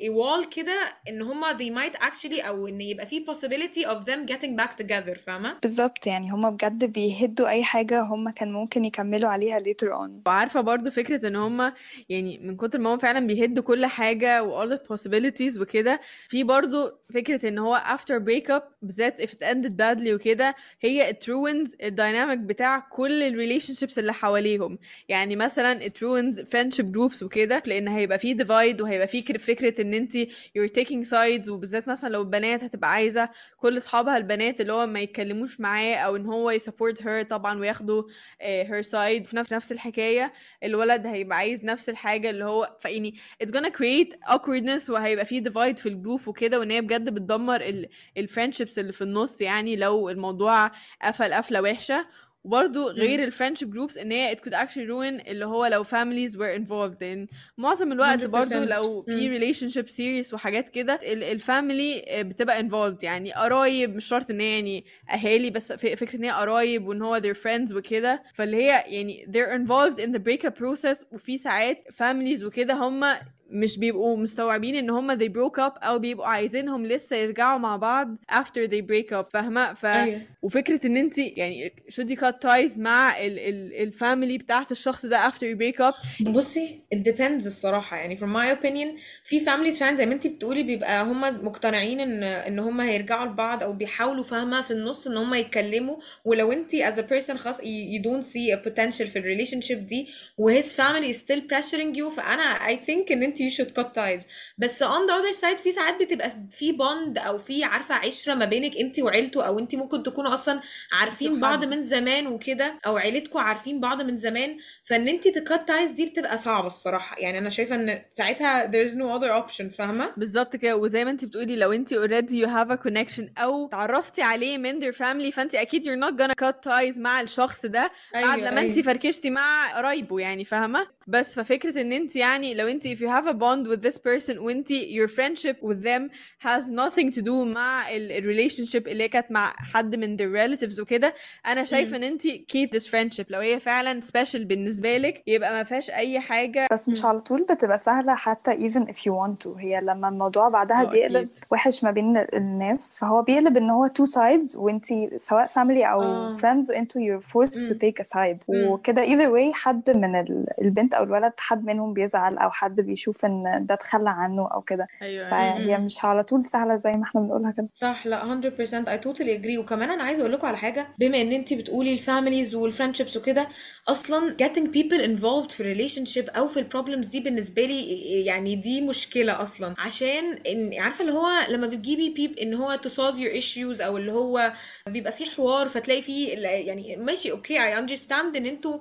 wall 0.08 0.48
كده 0.48 0.78
إن 1.08 1.22
هما 1.22 1.58
they 1.58 1.70
might 1.72 1.96
actually 2.00 2.46
أو 2.46 2.68
إن 2.68 2.80
يبقى 2.80 3.06
في 3.06 3.24
possibility 3.26 3.86
of 3.86 3.98
them 4.04 4.32
getting 4.32 4.56
back 4.62 4.82
together 4.84 5.18
فاهمة؟ 5.26 5.56
بالظبط 5.62 6.06
يعني 6.06 6.30
هما 6.30 6.50
بجد 6.50 6.84
بيهدوا 6.84 7.48
أي 7.48 7.64
حاجة 7.64 8.00
هما 8.00 8.30
كان 8.30 8.52
ممكن 8.52 8.84
يكملوا 8.84 9.30
عليها 9.30 9.60
later 9.60 9.86
on. 9.86 10.10
وعارفة 10.26 10.60
برضو 10.60 10.90
فكرة 10.90 11.26
إن 11.28 11.36
هما 11.36 11.72
يعني 12.08 12.29
يعني 12.30 12.46
من 12.46 12.56
كتر 12.56 12.78
ما 12.78 12.90
هو 12.90 12.98
فعلا 12.98 13.26
بيهد 13.26 13.58
كل 13.58 13.86
حاجة 13.86 14.42
و 14.42 14.64
all 14.66 14.70
the 14.72 14.78
possibilities 14.78 15.60
وكده 15.60 16.00
في 16.28 16.44
برضو 16.44 16.90
فكرة 17.14 17.48
إن 17.48 17.58
هو 17.58 17.82
after 17.96 18.14
breakup 18.14 18.62
بالذات 18.82 19.22
if 19.22 19.30
it 19.30 19.42
ended 19.46 19.70
badly 19.82 20.08
وكده 20.12 20.54
هي 20.80 21.12
it 21.12 21.24
ruins 21.26 21.70
الديناميك 21.82 22.38
بتاع 22.38 22.78
كل 22.78 23.22
ال 23.22 23.60
relationships 23.60 23.98
اللي 23.98 24.12
حواليهم. 24.12 24.78
يعني 25.08 25.36
مثلا 25.36 25.80
it 25.80 25.92
ruins 25.92 26.36
friendship 26.36 26.84
groups 26.96 27.22
وكده 27.22 27.62
لأن 27.66 27.88
هيبقى 27.88 28.18
فيه 28.18 28.36
divide 28.36 28.80
وهيبقى 28.80 29.08
فيه 29.08 29.24
كر- 29.24 29.38
فكرة 29.38 29.82
إن 29.82 29.94
أنت 29.94 30.16
you're 30.58 30.70
taking 30.80 31.04
sides 31.10 31.52
وبالذات 31.52 31.88
مثلا 31.88 32.08
لو 32.08 32.20
البنات 32.22 32.64
هتبقى 32.64 32.92
عايزة 32.92 33.28
كل 33.56 33.76
أصحابها 33.76 34.16
البنات 34.16 34.60
اللي 34.60 34.72
هو 34.72 34.86
ما 34.86 35.00
يتكلموش 35.00 35.60
معاه 35.60 35.94
أو 35.96 36.16
إن 36.16 36.26
هو 36.26 36.50
يسبورت 36.50 37.02
her 37.02 37.22
طبعا 37.28 37.58
وياخدوا 37.60 38.02
آه، 38.40 38.64
her 38.64 38.84
side 38.84 39.24
في 39.28 39.36
نفس 39.52 39.72
الحكاية 39.72 40.32
الولد 40.64 41.06
هيبقى 41.06 41.36
عايز 41.38 41.64
نفس 41.64 41.88
الحاجة 42.20 42.30
اللي 42.30 42.44
هو 42.44 42.76
فيعني 42.80 43.14
it's 43.44 43.48
gonna 43.48 43.70
create 43.70 44.14
awkwardness 44.34 44.90
وهيبقى 44.90 45.24
فيه 45.24 45.42
divide 45.44 45.76
في 45.80 45.88
الجروب 45.88 46.28
وكده 46.28 46.58
وإن 46.58 46.70
هي 46.70 46.80
بجد 46.80 47.10
بتدمر 47.14 47.60
ال 47.60 47.88
ال 48.16 48.22
friendships 48.22 48.78
اللي 48.78 48.92
في 48.92 49.02
النص 49.04 49.40
يعني 49.40 49.76
لو 49.76 50.10
الموضوع 50.10 50.70
قفل 51.02 51.34
قفلة 51.34 51.62
وحشة. 51.62 52.06
وبرضه 52.44 52.92
غير 52.92 53.24
ال 53.24 53.29
friendship 53.29 53.70
groups 53.70 53.98
إن 53.98 54.12
هي 54.12 54.36
it 54.36 54.38
could 54.38 54.52
actually 54.54 54.88
ruin 54.88 55.28
اللي 55.28 55.44
هو 55.46 55.66
لو 55.66 55.84
families 55.84 56.32
were 56.32 56.58
involved 56.60 57.02
in. 57.02 57.34
معظم 57.58 57.92
الوقت 57.92 58.20
100%. 58.24 58.26
برضه 58.26 58.64
لو 58.64 59.02
في 59.02 59.40
relationship 59.40 59.86
serious 59.86 60.34
وحاجات 60.34 60.68
كده 60.68 61.00
ال 61.02 61.17
family 61.17 62.04
بتبقى 62.22 62.68
involved. 62.68 63.02
يعني 63.04 63.32
قرايب 63.32 63.96
مش 63.96 64.04
شرط 64.04 64.30
إن 64.30 64.40
هي 64.40 64.50
يعني 64.54 64.84
أهالي 65.10 65.50
بس 65.50 65.72
فكرة 65.72 66.16
إن 66.16 66.24
هي 66.24 66.30
قرايب 66.30 66.86
وإن 66.86 67.02
هو 67.02 67.20
their 67.20 67.36
friends 67.36 67.74
وكده. 67.74 68.22
فاللي 68.34 68.56
هي 68.56 68.84
يعني 68.86 69.26
they're 69.26 69.58
involved 69.60 70.00
in 70.04 70.10
the 70.12 70.20
breakup 70.20 70.52
process 70.62 71.04
وفي 71.12 71.38
ساعات 71.38 71.84
families 71.92 72.46
وكده 72.46 72.74
هم 72.74 73.04
مش 73.52 73.78
بيبقوا 73.78 74.16
مستوعبين 74.16 74.74
إن 74.76 74.90
هم 74.90 75.18
they 75.18 75.28
broke 75.28 75.58
up 75.60 75.84
أو 75.84 75.98
بيبقوا 75.98 76.26
عايزينهم 76.26 76.86
لسه 76.86 77.16
يرجعوا 77.16 77.58
مع 77.58 77.76
بعض 77.76 78.16
after 78.32 78.68
they 78.70 78.82
break 78.90 79.12
up 79.14 79.30
فاهمة؟ 79.32 79.74
ف 79.74 79.86
أيوة. 79.86 80.22
وفكرة 80.42 80.86
إن 80.86 80.96
انت 80.96 81.18
يعني 81.18 81.72
should 81.92 82.06
you 82.08 82.16
cut 82.16 82.34
ties 82.44 82.78
مع 82.78 83.18
ال 83.18 83.38
ال 83.38 83.74
الفاميلي 83.82 84.38
بتاعت 84.38 84.72
الشخص 84.72 85.06
ده 85.06 85.30
after 85.30 85.34
you 85.42 85.56
break 85.58 85.80
up 85.92 86.22
بصي 86.30 86.80
it 86.94 86.98
depends 86.98 87.46
الصراحة. 87.46 87.96
يعني 87.96 88.16
from 88.18 88.20
my 88.36 88.58
opinion 88.60 89.00
في 89.24 89.40
families 89.40 89.78
فعلا 89.80 89.96
زي 89.96 90.06
ما 90.06 90.14
أنتي 90.14 90.28
بتقولي 90.28 90.62
بيبقى 90.62 91.02
هم 91.04 91.20
مقتنعين 91.44 92.00
إن 92.00 92.22
إن 92.22 92.58
هم 92.58 92.80
هيرجعوا 92.80 93.26
لبعض 93.26 93.62
أو 93.62 93.72
بيحاولوا 93.72 94.24
فاهمة؟ 94.24 94.60
في 94.62 94.70
النص 94.70 95.06
إن 95.06 95.16
هم 95.16 95.34
يتكلموا. 95.34 95.96
ولو 96.24 96.52
أنتي 96.52 96.90
as 96.90 96.94
a 96.94 97.02
person 97.02 97.36
خلاص 97.36 97.60
you, 97.60 98.02
don't 98.02 98.24
see 98.24 98.56
a 98.56 98.68
potential 98.68 99.06
في 99.06 99.18
ال 99.18 99.38
relationship 99.46 99.78
دي. 99.88 100.08
و 100.38 100.60
his 100.60 100.64
family 100.64 101.14
is 101.14 101.16
still 101.16 101.40
pressuring 101.52 101.96
you. 101.98 102.08
فأنا 102.16 102.58
I 102.58 102.76
think 102.86 103.12
إن 103.12 103.22
أنتي 103.22 103.39
you 103.40 103.56
should 103.56 103.70
cut 103.80 103.86
ties. 103.94 104.26
بس 104.58 104.84
on 104.84 104.86
the 104.86 105.12
other 105.12 105.40
side 105.40 105.62
في 105.62 105.72
ساعات 105.72 106.02
بتبقى 106.02 106.32
في 106.50 106.72
bond 106.72 107.18
أو 107.26 107.38
في 107.38 107.64
عارفة 107.64 107.94
عشرة 107.94 108.34
ما 108.34 108.44
بينك 108.44 108.76
انتي 108.76 109.02
وعيلته 109.02 109.46
أو 109.46 109.58
انتي 109.58 109.76
ممكن 109.76 110.02
تكونوا 110.02 110.34
أصلا 110.34 110.60
عارفين. 110.92 111.40
بعض 111.40 111.64
من 111.64 111.82
زمان 111.82 112.26
وكده 112.26 112.80
أو 112.86 112.96
عيلتكم 112.96 113.38
عارفين 113.38 113.80
بعض 113.80 114.02
من 114.02 114.16
زمان. 114.16 114.56
فإن 114.84 115.08
أنت 115.08 115.28
ت 115.28 115.38
cut 115.38 115.68
ties 115.68 115.90
دي 115.90 116.06
بتبقى 116.06 116.38
صعبة 116.38 116.66
الصراحة. 116.66 117.16
يعني 117.18 117.38
أنا 117.38 117.48
شايفة 117.48 117.74
إن 117.74 118.02
ساعتها 118.18 118.70
there's 118.70 118.92
no 118.94 119.20
other 119.20 119.48
option 119.48 119.64
فاهمة؟ 119.78 120.12
بالظبط 120.16 120.56
كده. 120.56 120.76
وزي 120.76 121.04
ما 121.04 121.10
أنت 121.10 121.24
بتقولي 121.24 121.56
لو 121.56 121.72
أنت 121.72 121.94
already 121.94 122.32
you 122.32 122.48
have 122.48 122.76
a 122.78 122.88
connection 122.88 123.24
أو 123.38 123.68
تعرفتي 123.68 124.22
عليه 124.22 124.58
من 124.58 124.80
their 124.80 124.94
family 124.94 125.30
فأنت 125.32 125.54
أكيد 125.54 125.84
you're 125.84 126.00
not 126.10 126.14
gonna 126.22 126.46
cut 126.46 126.70
ties 126.70 126.98
مع 126.98 127.20
الشخص 127.20 127.66
ده 127.66 127.90
بعد 128.14 128.24
أيوة، 128.38 128.50
لما 128.50 128.60
أنت 128.60 128.74
أيوة. 128.78 128.86
فركشتي 128.86 129.30
مع 129.30 129.76
قرايبه 129.76 130.20
يعني 130.20 130.44
فاهمة؟ 130.44 130.86
بس 131.10 131.34
ففكرة 131.34 131.80
إن 131.80 131.92
أنت 131.92 132.16
يعني 132.16 132.54
لو 132.54 132.66
أنت 132.68 132.86
if 132.88 132.98
you 132.98 133.08
have 133.08 133.26
a 133.26 133.34
bond 133.34 133.68
with 133.70 133.82
this 133.90 133.96
person 133.98 134.38
وأنت 134.38 134.68
your 134.72 135.08
friendship 135.08 135.56
with 135.62 135.82
them 135.84 136.10
has 136.46 136.70
nothing 136.70 137.10
to 137.16 137.22
do 137.22 137.30
مع 137.30 137.90
ال 137.90 138.22
relationship 138.24 138.86
اللي 138.88 139.04
هي 139.04 139.08
كانت 139.08 139.30
مع 139.30 139.52
حد 139.56 139.94
من 139.96 140.16
their 140.16 140.20
relatives 140.60 140.80
وكده 140.80 141.14
أنا 141.46 141.64
شايفة 141.64 141.96
إن 141.96 142.02
أنت 142.04 142.22
keep 142.26 142.68
this 142.76 142.84
friendship. 142.86 143.24
لو 143.28 143.40
هي 143.40 143.60
فعلا 143.60 144.00
special 144.00 144.36
بالنسبة 144.36 144.96
لك 144.98 145.22
يبقى 145.26 145.52
ما 145.52 145.62
فيهاش 145.62 145.90
أي 145.90 146.20
حاجة. 146.20 146.66
بس 146.72 146.88
مش 146.88 147.04
على 147.04 147.20
طول 147.20 147.46
بتبقى 147.50 147.78
سهلة 147.78 148.14
حتى 148.14 148.50
even 148.70 148.82
if 148.84 148.96
you 148.96 149.12
want 149.12 149.44
to. 149.46 149.48
هي 149.58 149.80
لما 149.82 150.08
الموضوع 150.08 150.48
بعدها 150.48 150.84
بيقلب 150.84 151.28
وحش 151.50 151.84
ما 151.84 151.90
بين 151.90 152.16
ال- 152.16 152.34
الناس 152.34 152.98
فهو 152.98 153.22
بيقلب 153.22 153.56
إن 153.56 153.70
هو 153.70 153.86
two 153.88 154.06
sides 154.10 154.56
وانتي 154.56 155.10
سواء 155.16 155.46
family 155.46 155.84
أو 155.84 156.00
آه. 156.02 156.36
friends 156.36 156.76
أنتوا 156.76 157.00
you're 157.02 157.22
forced 157.24 157.54
to 157.54 157.72
مم. 157.72 157.78
take 157.78 158.04
a 158.04 158.06
side. 158.06 158.44
وكده 158.48 159.04
either 159.04 159.28
way 159.36 159.52
حد 159.54 159.90
من 159.90 160.16
ال- 160.20 160.46
البنت 160.60 160.94
أو 161.00 161.04
الولد 161.04 161.32
حد 161.38 161.64
منهم 161.64 161.92
بيزعل 161.92 162.38
أو 162.38 162.50
حد 162.50 162.80
بيشوف 162.80 163.24
إن 163.24 163.66
ده 163.68 163.74
اتخلى 163.74 164.10
عنه 164.10 164.48
أو 164.54 164.60
كده. 164.60 164.86
أيوه. 165.02 165.10
أيوه 165.38 165.56
فهي. 165.58 165.78
مش 165.78 166.04
على 166.04 166.22
طول 166.24 166.44
سهلة 166.44 166.76
زي 166.76 166.92
ما 166.92 167.02
إحنا 167.04 167.20
بنقولها 167.20 167.50
كده. 167.50 167.68
صح 167.72 168.06
لا 168.06 168.24
100% 168.40 168.84
I 168.84 169.00
totally 169.04 169.42
agree. 169.42 169.58
وكمان 169.58 169.90
أنا 169.90 170.02
عايزة 170.02 170.20
أقول 170.20 170.32
لكم 170.32 170.46
على 170.46 170.56
حاجة. 170.56 170.88
بما 170.98 171.20
إن 171.22 171.32
انت 171.32 171.52
بتقولي 171.54 171.92
ال 171.92 171.99
families 171.99 172.54
وال 172.54 172.64
friendships 172.64 173.16
وكده 173.16 173.48
أصلا 173.88 174.36
getting 174.42 174.66
people 174.66 175.00
involved 175.04 175.50
في 175.52 175.74
relationship 175.74 176.36
أو 176.36 176.48
في 176.48 176.56
ال 176.60 176.66
problems 176.66 177.08
دي 177.08 177.20
بالنسبة 177.20 177.62
لي 177.64 178.00
يعني 178.24 178.56
دي 178.56 178.80
مشكلة 178.80 179.42
أصلا. 179.42 179.74
عشان 179.78 180.38
إن 180.48 180.70
عارفة 180.78 181.00
اللي 181.00 181.12
هو 181.12 181.28
لما 181.48 181.66
بتجيبي 181.66 182.10
people 182.10 182.38
إن 182.38 182.54
هو 182.54 182.78
to 182.84 182.88
solve 182.90 183.16
your 183.16 183.42
issues 183.42 183.80
أو 183.80 183.96
اللي 183.96 184.12
هو 184.12 184.52
بيبقى 184.86 185.12
في 185.12 185.24
حوار 185.26 185.68
فتلاقي 185.68 186.02
فيه 186.02 186.38
يعني 186.38 186.96
ماشي 186.96 187.30
okay 187.30 187.58
I 187.58 187.78
understand 187.88 188.36
إن 188.36 188.46
أنتوا 188.46 188.78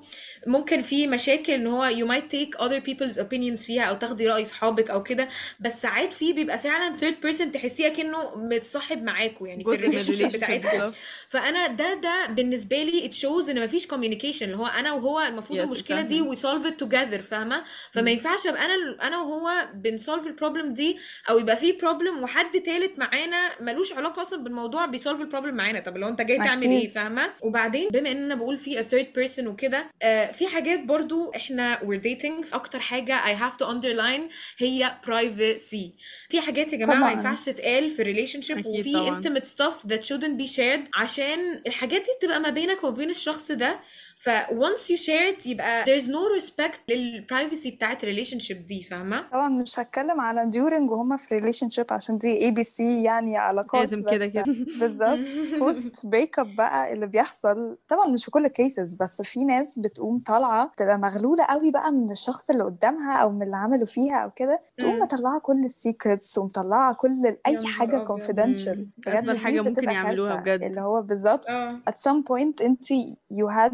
ممكن 0.47 0.81
في 0.81 1.07
مشاكل 1.07 1.53
إن 1.53 1.67
هو 1.67 1.85
you 1.99 2.07
might 2.11 2.29
take 2.35 2.59
other 2.61 2.81
people's 2.89 3.17
opinions 3.19 3.65
فيها 3.65 3.83
أو 3.83 3.95
تاخدي 3.95 4.27
رأي 4.27 4.45
صحابك 4.45 4.89
أو 4.89 5.03
كده 5.03 5.29
بس 5.59 5.81
ساعات 5.81 6.13
في 6.13 6.33
بيبقى 6.33 6.59
فعلا 6.59 6.97
third 6.97 7.25
person 7.27 7.51
تحسيه 7.51 7.87
كأنه 7.89 8.35
متصاحب 8.35 9.03
معاكوا 9.03 9.47
يعني 9.47 9.63
في 9.63 9.69
ال 9.75 9.81
relation 9.81 10.27
بتاعتكم 10.27 10.69
بالظبط. 10.69 10.93
فأنا 11.29 11.67
ده 11.67 11.93
ده 11.93 12.25
بالنسبة 12.25 12.83
لي 12.83 13.09
it 13.09 13.13
shows 13.15 13.49
إن 13.49 13.63
مفيش 13.63 13.87
communication 13.87 14.41
اللي 14.41 14.57
هو 14.57 14.65
أنا 14.65 14.93
وهو 14.93 15.19
المفروض 15.21 15.59
yes 15.59 15.61
المشكلة 15.63 16.01
دي 16.01 16.19
exactly. 16.23 16.35
we 16.35 16.39
solve 16.39 16.65
it 16.65 16.85
together 16.85 17.19
فاهمة؟ 17.21 17.63
فما. 17.91 18.11
ينفعش 18.11 18.47
أبقى 18.47 18.65
أنا 18.65 18.97
أنا 19.07 19.17
وهو 19.17 19.49
بن 19.73 19.89
solve 19.89 20.27
ال 20.27 20.33
problem 20.33 20.73
دي 20.73 20.97
أو 21.29 21.39
يبقى 21.39 21.57
في 21.57 21.71
problem 21.71 22.23
وحد 22.23 22.61
تالت 22.61 22.99
معانا 22.99 23.49
ملوش 23.61 23.93
علاقة 23.93 24.21
أصلا 24.21 24.43
بالموضوع 24.43 24.85
بي 24.85 24.96
solve 24.96 25.21
ال 25.21 25.26
problem 25.26 25.55
معانا. 25.55 25.79
طب 25.79 25.97
لو 25.97 26.07
أنت 26.07 26.21
جاي 26.21 26.37
تعمل 26.37 26.63
إيه؟ 26.63 26.89
فاهمة؟ 26.93 27.29
وبعدين 27.41 27.89
بما 27.89 28.11
إن 28.11 28.23
أنا 28.23 28.35
بقول 28.35 28.57
في 28.57 28.83
third 28.83 29.19
person 29.19 29.47
وكده 29.47 29.85
آه 30.01 30.31
في 30.31 30.47
حاجات 30.47 30.79
برضو 30.83 31.31
إحنا 31.35 31.83
we're 31.89 32.03
dating 32.03 32.53
أكتر 32.53 32.79
حاجة 32.79 33.19
I 33.25 33.39
have 33.39 33.57
to 33.57 33.65
underline 33.69 34.33
هي 34.57 34.97
privacy. 35.05 35.89
في 36.29 36.41
حاجات 36.41 36.73
يا 36.73 36.77
جماعة 36.77 36.99
ما 36.99 37.11
ينفعش 37.11 37.45
تتقال 37.45 37.91
في 37.91 38.03
relationship 38.03 38.51
أكيد 38.57 38.67
وفي 38.79 38.93
طبعا. 38.93 39.21
intimate 39.21 39.45
stuff 39.45 39.87
that 39.89 40.03
shouldn't 40.05 40.41
be 40.43 40.55
shared 40.57 40.89
عشان 40.95 41.61
الحاجات 41.67 42.01
دي 42.01 42.07
بتبقى 42.19 42.39
ما 42.39 42.49
بينك 42.49 42.83
وما 42.83 42.95
بين 42.95 43.09
الشخص 43.09 43.51
ده 43.51 43.79
ف 44.21 44.29
once 44.49 44.81
you 44.91 44.97
share 44.97 45.33
it 45.37 45.47
يبقى 45.47 45.85
there's 45.85 46.03
no 46.05 46.41
respect 46.41 46.79
لل 46.89 47.08
privacy 47.08 47.71
بتاعت 47.71 48.05
relationship 48.05 48.57
دي 48.67 48.83
فاهمة؟ 48.83 49.21
طبعا 49.31 49.49
مش 49.49 49.79
هتكلم 49.79 50.19
على 50.21 50.51
during 50.55 50.91
وهما 50.91 51.17
في 51.17 51.39
relationship 51.39 51.91
عشان 51.91 52.17
دي 52.17 52.37
ABC 52.45 53.03
يعني 53.03 53.37
علاقات 53.37 53.81
لازم 53.81 54.03
كده 54.11 54.27
كده. 54.27 54.43
بالظبط. 54.79 55.19
Post 55.61 55.99
break 56.09 56.43
up 56.43 56.55
بقى 56.57 56.93
اللي 56.93 57.07
بيحصل 57.07 57.77
طبعا 57.89 58.07
مش 58.07 58.25
في 58.25 58.31
كل 58.31 58.45
ال 58.45 58.54
cases 58.54 58.95
بس 58.95 59.21
في 59.21 59.43
ناس 59.45 59.79
بتقوم 59.79 60.19
طالعة 60.19 60.71
تبقى 60.77 60.97
مغلولة 60.97 61.43
قوي 61.43 61.71
بقى 61.71 61.91
من 61.91 62.11
الشخص 62.11 62.49
اللي 62.49 62.63
قدامها 62.63 63.17
أو 63.17 63.29
من 63.31 63.43
اللي 63.43 63.55
عملوا 63.55 63.87
فيها 63.87 64.15
أو 64.15 64.31
كده 64.31 64.59
تقوم. 64.77 64.99
مطلعة 64.99 65.39
كل 65.39 65.65
ال 65.65 65.74
secrets 65.74 66.37
ومطلعة 66.37 66.93
كل 66.93 67.35
أي 67.47 67.65
حاجة 67.67 67.95
مم. 67.95 68.89
بجد 68.97 69.35
حاجة 69.37 69.61
ممكن 69.61 69.89
يعملوها 69.89 70.35
بجد. 70.35 70.63
اللي 70.63 70.81
هو 70.81 71.01
بالظبط. 71.01 71.49
آه. 71.49 71.79
At 71.89 71.93
some 71.93 72.23
point 72.29 72.61
انت 72.61 72.85
you 73.33 73.47
had 73.57 73.73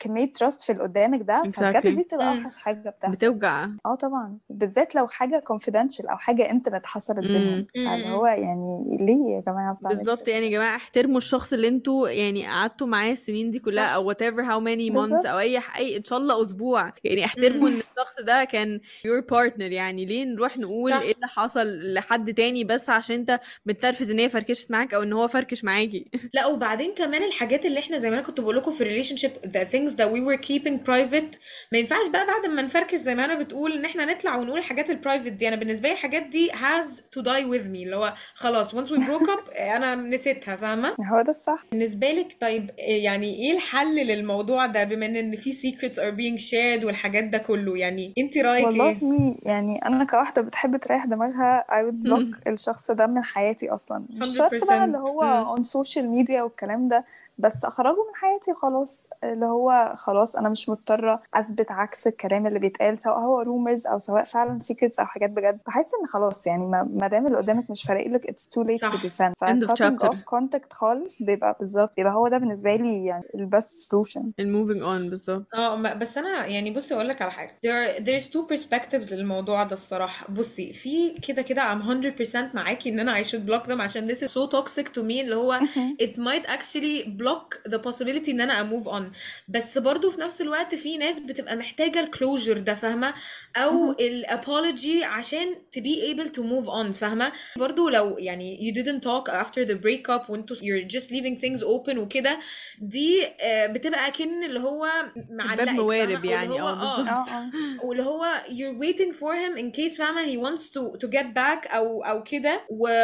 كمية 0.00 0.32
trust 0.44 0.64
في 0.66 0.72
اللي 0.72 0.82
قدامك 0.82 1.22
ده 1.22 1.42
فبجد 1.42 1.94
دي 1.94 2.02
بتبقى. 2.02 2.28
أوحش 2.28 2.56
حاجة 2.56 2.90
بتحصل. 2.90 3.12
بتوجع. 3.14 3.68
آه 3.86 3.94
طبعا. 3.94 4.38
بالذات 4.50 4.94
لو 4.94 5.06
حاجة 5.06 5.44
confidential 5.52 6.10
أو 6.10 6.16
حاجة 6.16 6.48
intimate 6.48 6.86
حصلت 6.86 7.18
بينهم. 7.18 7.66
مم. 7.76 7.86
هو 8.12 8.26
يعني 8.26 8.96
ليه 9.00 9.36
يا 9.36 9.40
جماعة 9.46 9.74
بتعمل 9.74 9.94
بالظبط. 9.94 10.28
يعني 10.28 10.46
يا 10.46 10.50
جماعة 10.50 10.76
احترموا 10.76 11.18
الشخص 11.18 11.52
اللي 11.52 11.68
أنتوا 11.68 12.08
يعني 12.08 12.46
قعدتوا 12.46 12.86
معاه 12.86 13.12
السنين 13.12 13.50
دي 13.50 13.58
كلها 13.58 13.86
صح. 13.86 13.92
أو 13.92 14.12
whatever 14.12 14.42
how 14.50 14.64
many 14.64 14.92
months 14.94 14.98
بالظبط. 14.98 15.26
أو 15.26 15.38
أي 15.38 15.62
أي 15.78 15.96
إن 15.96 16.04
شاء 16.04 16.18
الله 16.18 16.42
أسبوع. 16.42 16.92
يعني 17.04 17.24
احترموا. 17.24 17.68
إن 17.68 17.72
الشخص 17.74 18.20
ده 18.20 18.44
كان 18.44 18.80
your 19.06 19.34
partner. 19.34 19.60
يعني 19.60 20.04
ليه 20.04 20.24
نروح 20.24 20.58
نقول 20.58 20.92
إيه 20.92 20.98
صح 21.00 21.14
اللي 21.14 21.26
حصل 21.28 21.94
لحد 21.94 22.34
تاني 22.34 22.64
بس 22.64 22.90
عشان 22.90 23.16
أنت 23.16 23.40
متنرفز 23.66 24.10
إن 24.10 24.18
هي 24.18 24.28
فركشت 24.28 24.70
معاك 24.70 24.94
أو 24.94 25.02
إن 25.02 25.12
هو 25.12 25.28
فركش 25.28 25.64
معاكي؟ 25.64 26.10
لا 26.34 26.46
وبعدين 26.46 26.94
كمان 26.94 27.22
الحاجات 27.22 27.66
اللي 27.66 27.78
إحنا 27.80 27.98
زي 27.98 28.10
ما 28.10 28.16
أنا 28.16 28.26
كنت 28.26 28.40
بقول 28.40 28.56
لكم 28.56 28.70
في 28.70 28.80
ال 28.80 29.16
relationship 29.16 29.30
the 29.30 29.70
things 29.72 29.89
things 29.90 29.96
that 29.96 30.10
we 30.10 30.20
were 30.20 30.38
keeping 30.48 30.78
private. 30.90 31.38
ما 31.72 31.78
ينفعش 31.78 32.06
بقى 32.06 32.26
بعد 32.26 32.46
ما 32.46 32.62
نفركش 32.62 32.94
زي 32.94 33.14
ما 33.14 33.24
أنا 33.24 33.34
بتقول 33.34 33.72
إن 33.72 33.84
إحنا 33.84 34.04
نطلع 34.04 34.36
ونقول 34.36 34.58
الحاجات 34.58 34.90
ال 34.90 34.95
private 34.95 35.32
دي. 35.32 35.48
أنا 35.48 35.56
بالنسبة 35.56 35.88
لي 35.88 35.92
الحاجات 35.94 36.22
دي 36.22 36.50
has 36.50 36.86
to 37.16 37.22
die 37.22 37.44
with 37.52 37.64
me. 37.66 37.80
اللي 37.80 37.96
هو 37.96 38.14
خلاص 38.34 38.74
once 38.74 38.88
we 38.88 38.98
broke 38.98 39.28
up 39.28 39.60
أنا 39.76 39.94
نسيتها 39.94 40.56
فاهمة؟ 40.56 40.88
هو 41.12 41.22
ده 41.22 41.30
الصح. 41.30 41.64
بالنسبة 41.70 42.10
لك 42.12 42.36
طيب 42.40 42.70
يعني 42.78 43.34
إيه 43.34 43.52
الحل 43.52 43.94
للموضوع 44.06 44.66
ده 44.66 44.84
بما 44.84 45.06
إن 45.06 45.36
في 45.36 45.52
secrets 45.52 45.94
are 45.96 46.14
being 46.16 46.42
shared 46.50 46.84
والحاجات 46.84 47.24
ده 47.24 47.38
كله؟ 47.38 47.76
يعني 47.76 48.12
أنت 48.18 48.38
رأيك 48.38 48.66
والله 48.66 48.88
إيه 48.90 49.36
يعني 49.42 49.78
أنا 49.86 50.04
كواحدة 50.04 50.42
بتحب 50.42 50.76
تريح 50.76 51.04
دماغها 51.04 51.64
I 51.70 51.90
would 51.90 52.08
block 52.10 52.40
الشخص 52.48 52.90
ده 52.90 53.06
من 53.06 53.22
حياتي 53.22 53.68
أصلا. 53.70 54.04
مش 54.14 54.36
شرط 54.36 54.50
بقى 54.66 54.84
اللي 54.84 54.98
100%. 54.98 55.00
هو 55.00 55.56
on 55.56 55.60
social 55.60 56.02
media 56.26 56.40
والكلام 56.40 56.88
ده. 56.88 57.04
بس 57.40 57.64
أخرجه 57.64 57.96
من 57.96 58.14
حياتي 58.14 58.54
خلاص 58.54 59.08
اللي 59.24 59.46
هو 59.46 59.92
خلاص 59.96 60.36
أنا 60.36 60.48
مش 60.48 60.68
مضطرة 60.68 61.22
أثبت 61.34 61.70
عكس 61.72 62.06
الكلام 62.06 62.46
اللي 62.46 62.58
بيتقال 62.58 62.98
سواء 62.98 63.18
هو 63.18 63.44
rumors 63.44 63.90
أو 63.90 63.98
سواء 63.98 64.24
فعلا 64.24 64.58
secrets 64.72 65.00
أو 65.00 65.06
حاجات 65.06 65.30
بجد. 65.30 65.58
بحس 65.66 65.90
إن 66.00 66.06
خلاص 66.06 66.46
يعني 66.46 66.66
ما 66.66 66.82
ما 66.92 67.08
دام 67.08 67.26
اللي 67.26 67.38
قدامك 67.38 67.70
مش 67.70 67.82
فارق 67.82 68.06
لك 68.06 68.26
it's 68.30 68.44
too 68.44 68.64
late 68.66 68.88
to 68.88 68.92
صح. 68.92 69.02
defend. 69.02 69.32
ف 69.38 69.44
End 69.44 69.62
of 69.64 69.68
cutting 69.70 69.76
chapter. 69.76 70.08
off 70.08 70.18
contact 70.18 70.72
خالص 70.72 71.22
بيبقى 71.22 71.56
بالظبط 71.58 71.92
بيبقى 71.96 72.12
هو 72.12 72.28
ده 72.28 72.38
بالنسبة 72.38 72.76
لي 72.76 73.04
يعني 73.04 73.24
ال 73.34 73.46
best 73.46 73.94
solution. 73.94 74.22
ال 74.40 74.46
moving 74.46 74.82
on 74.82 75.10
بالظبط. 75.10 75.46
آه 75.54 75.94
بس 75.94 76.18
أنا 76.18 76.46
يعني 76.46 76.70
بصي 76.70 76.94
أقول 76.94 77.08
لك 77.08 77.22
على 77.22 77.30
حاجة. 77.32 77.58
There 77.66 78.00
there's 78.00 78.24
two 78.26 78.54
perspectives 78.56 79.12
للموضوع 79.12 79.62
ده 79.62 79.72
الصراحة. 79.72 80.32
بصي 80.32 80.72
في 80.72 81.10
كده 81.18 81.42
كده 81.42 81.74
I'm 81.74 81.82
100% 81.82 82.54
معاكي 82.54 82.88
إن 82.88 83.00
أنا 83.00 83.22
I 83.22 83.26
should 83.26 83.50
block 83.50 83.66
them 83.68 83.80
عشان 83.80 84.14
this 84.14 84.18
is 84.18 84.28
so 84.30 84.50
toxic 84.50 84.86
to 84.86 84.98
me 85.02 85.20
اللي 85.20 85.36
هو 85.36 85.60
it 86.02 86.16
might 86.16 86.46
actually 86.50 87.04
block 87.22 87.29
the 87.68 87.78
possibility 87.78 88.28
إن 88.28 88.40
أنا 88.40 88.70
move 88.70 88.86
on. 88.86 89.02
بس 89.48 89.78
برضو 89.78 90.10
في 90.10 90.20
نفس 90.20 90.40
الوقت 90.40 90.74
في 90.74 90.96
ناس 90.96 91.20
بتبقى 91.20 91.56
محتاجة 91.56 92.00
ال 92.00 92.07
closure 92.07 92.58
ده 92.58 92.74
فاهمة؟ 92.74 93.14
أو 93.56 93.90
ال 93.92 94.06
apology 94.06 95.04
عشان 95.04 95.54
to 95.76 95.80
be 95.80 96.14
able 96.14 96.28
to 96.28 96.40
move 96.42 96.68
on 96.68 96.92
فاهمة؟ 96.92 97.32
برضو 97.56 97.88
لو 97.88 98.18
يعني 98.18 98.58
you 98.58 98.74
didn't 98.76 99.04
talk 99.04 99.32
after 99.32 99.64
the 99.68 99.74
breakup 99.74 100.30
وانتوا 100.30 100.56
you're 100.56 100.88
just 100.90 101.06
leaving 101.10 101.40
things 101.40 101.64
open 101.64 101.98
وكده 101.98 102.38
دي 102.80 103.26
آه، 103.40 103.66
بتبقى 103.66 104.06
أكن 104.08 104.44
اللي 104.44 104.60
هو 104.60 104.86
معلقك؟ 105.30 105.68
موارب 105.68 106.24
يعني، 106.24 106.60
آه 106.60 106.74
بالظبط. 106.74 107.08
آه. 107.08 107.36
آه 107.36 107.50
واللي 107.84 108.02
هو 108.02 108.26
you're 108.48 108.82
waiting 108.84 109.12
for 109.16 109.32
him 109.34 109.58
in 109.60 109.80
case 109.80 109.98
فاهمة؟ 109.98 110.22
he 110.26 110.38
wants 110.46 110.62
to 110.62 110.98
to 111.06 111.10
get 111.10 111.26
back 111.36 111.74
أو 111.74 112.02
أو 112.04 112.22
كده. 112.22 112.60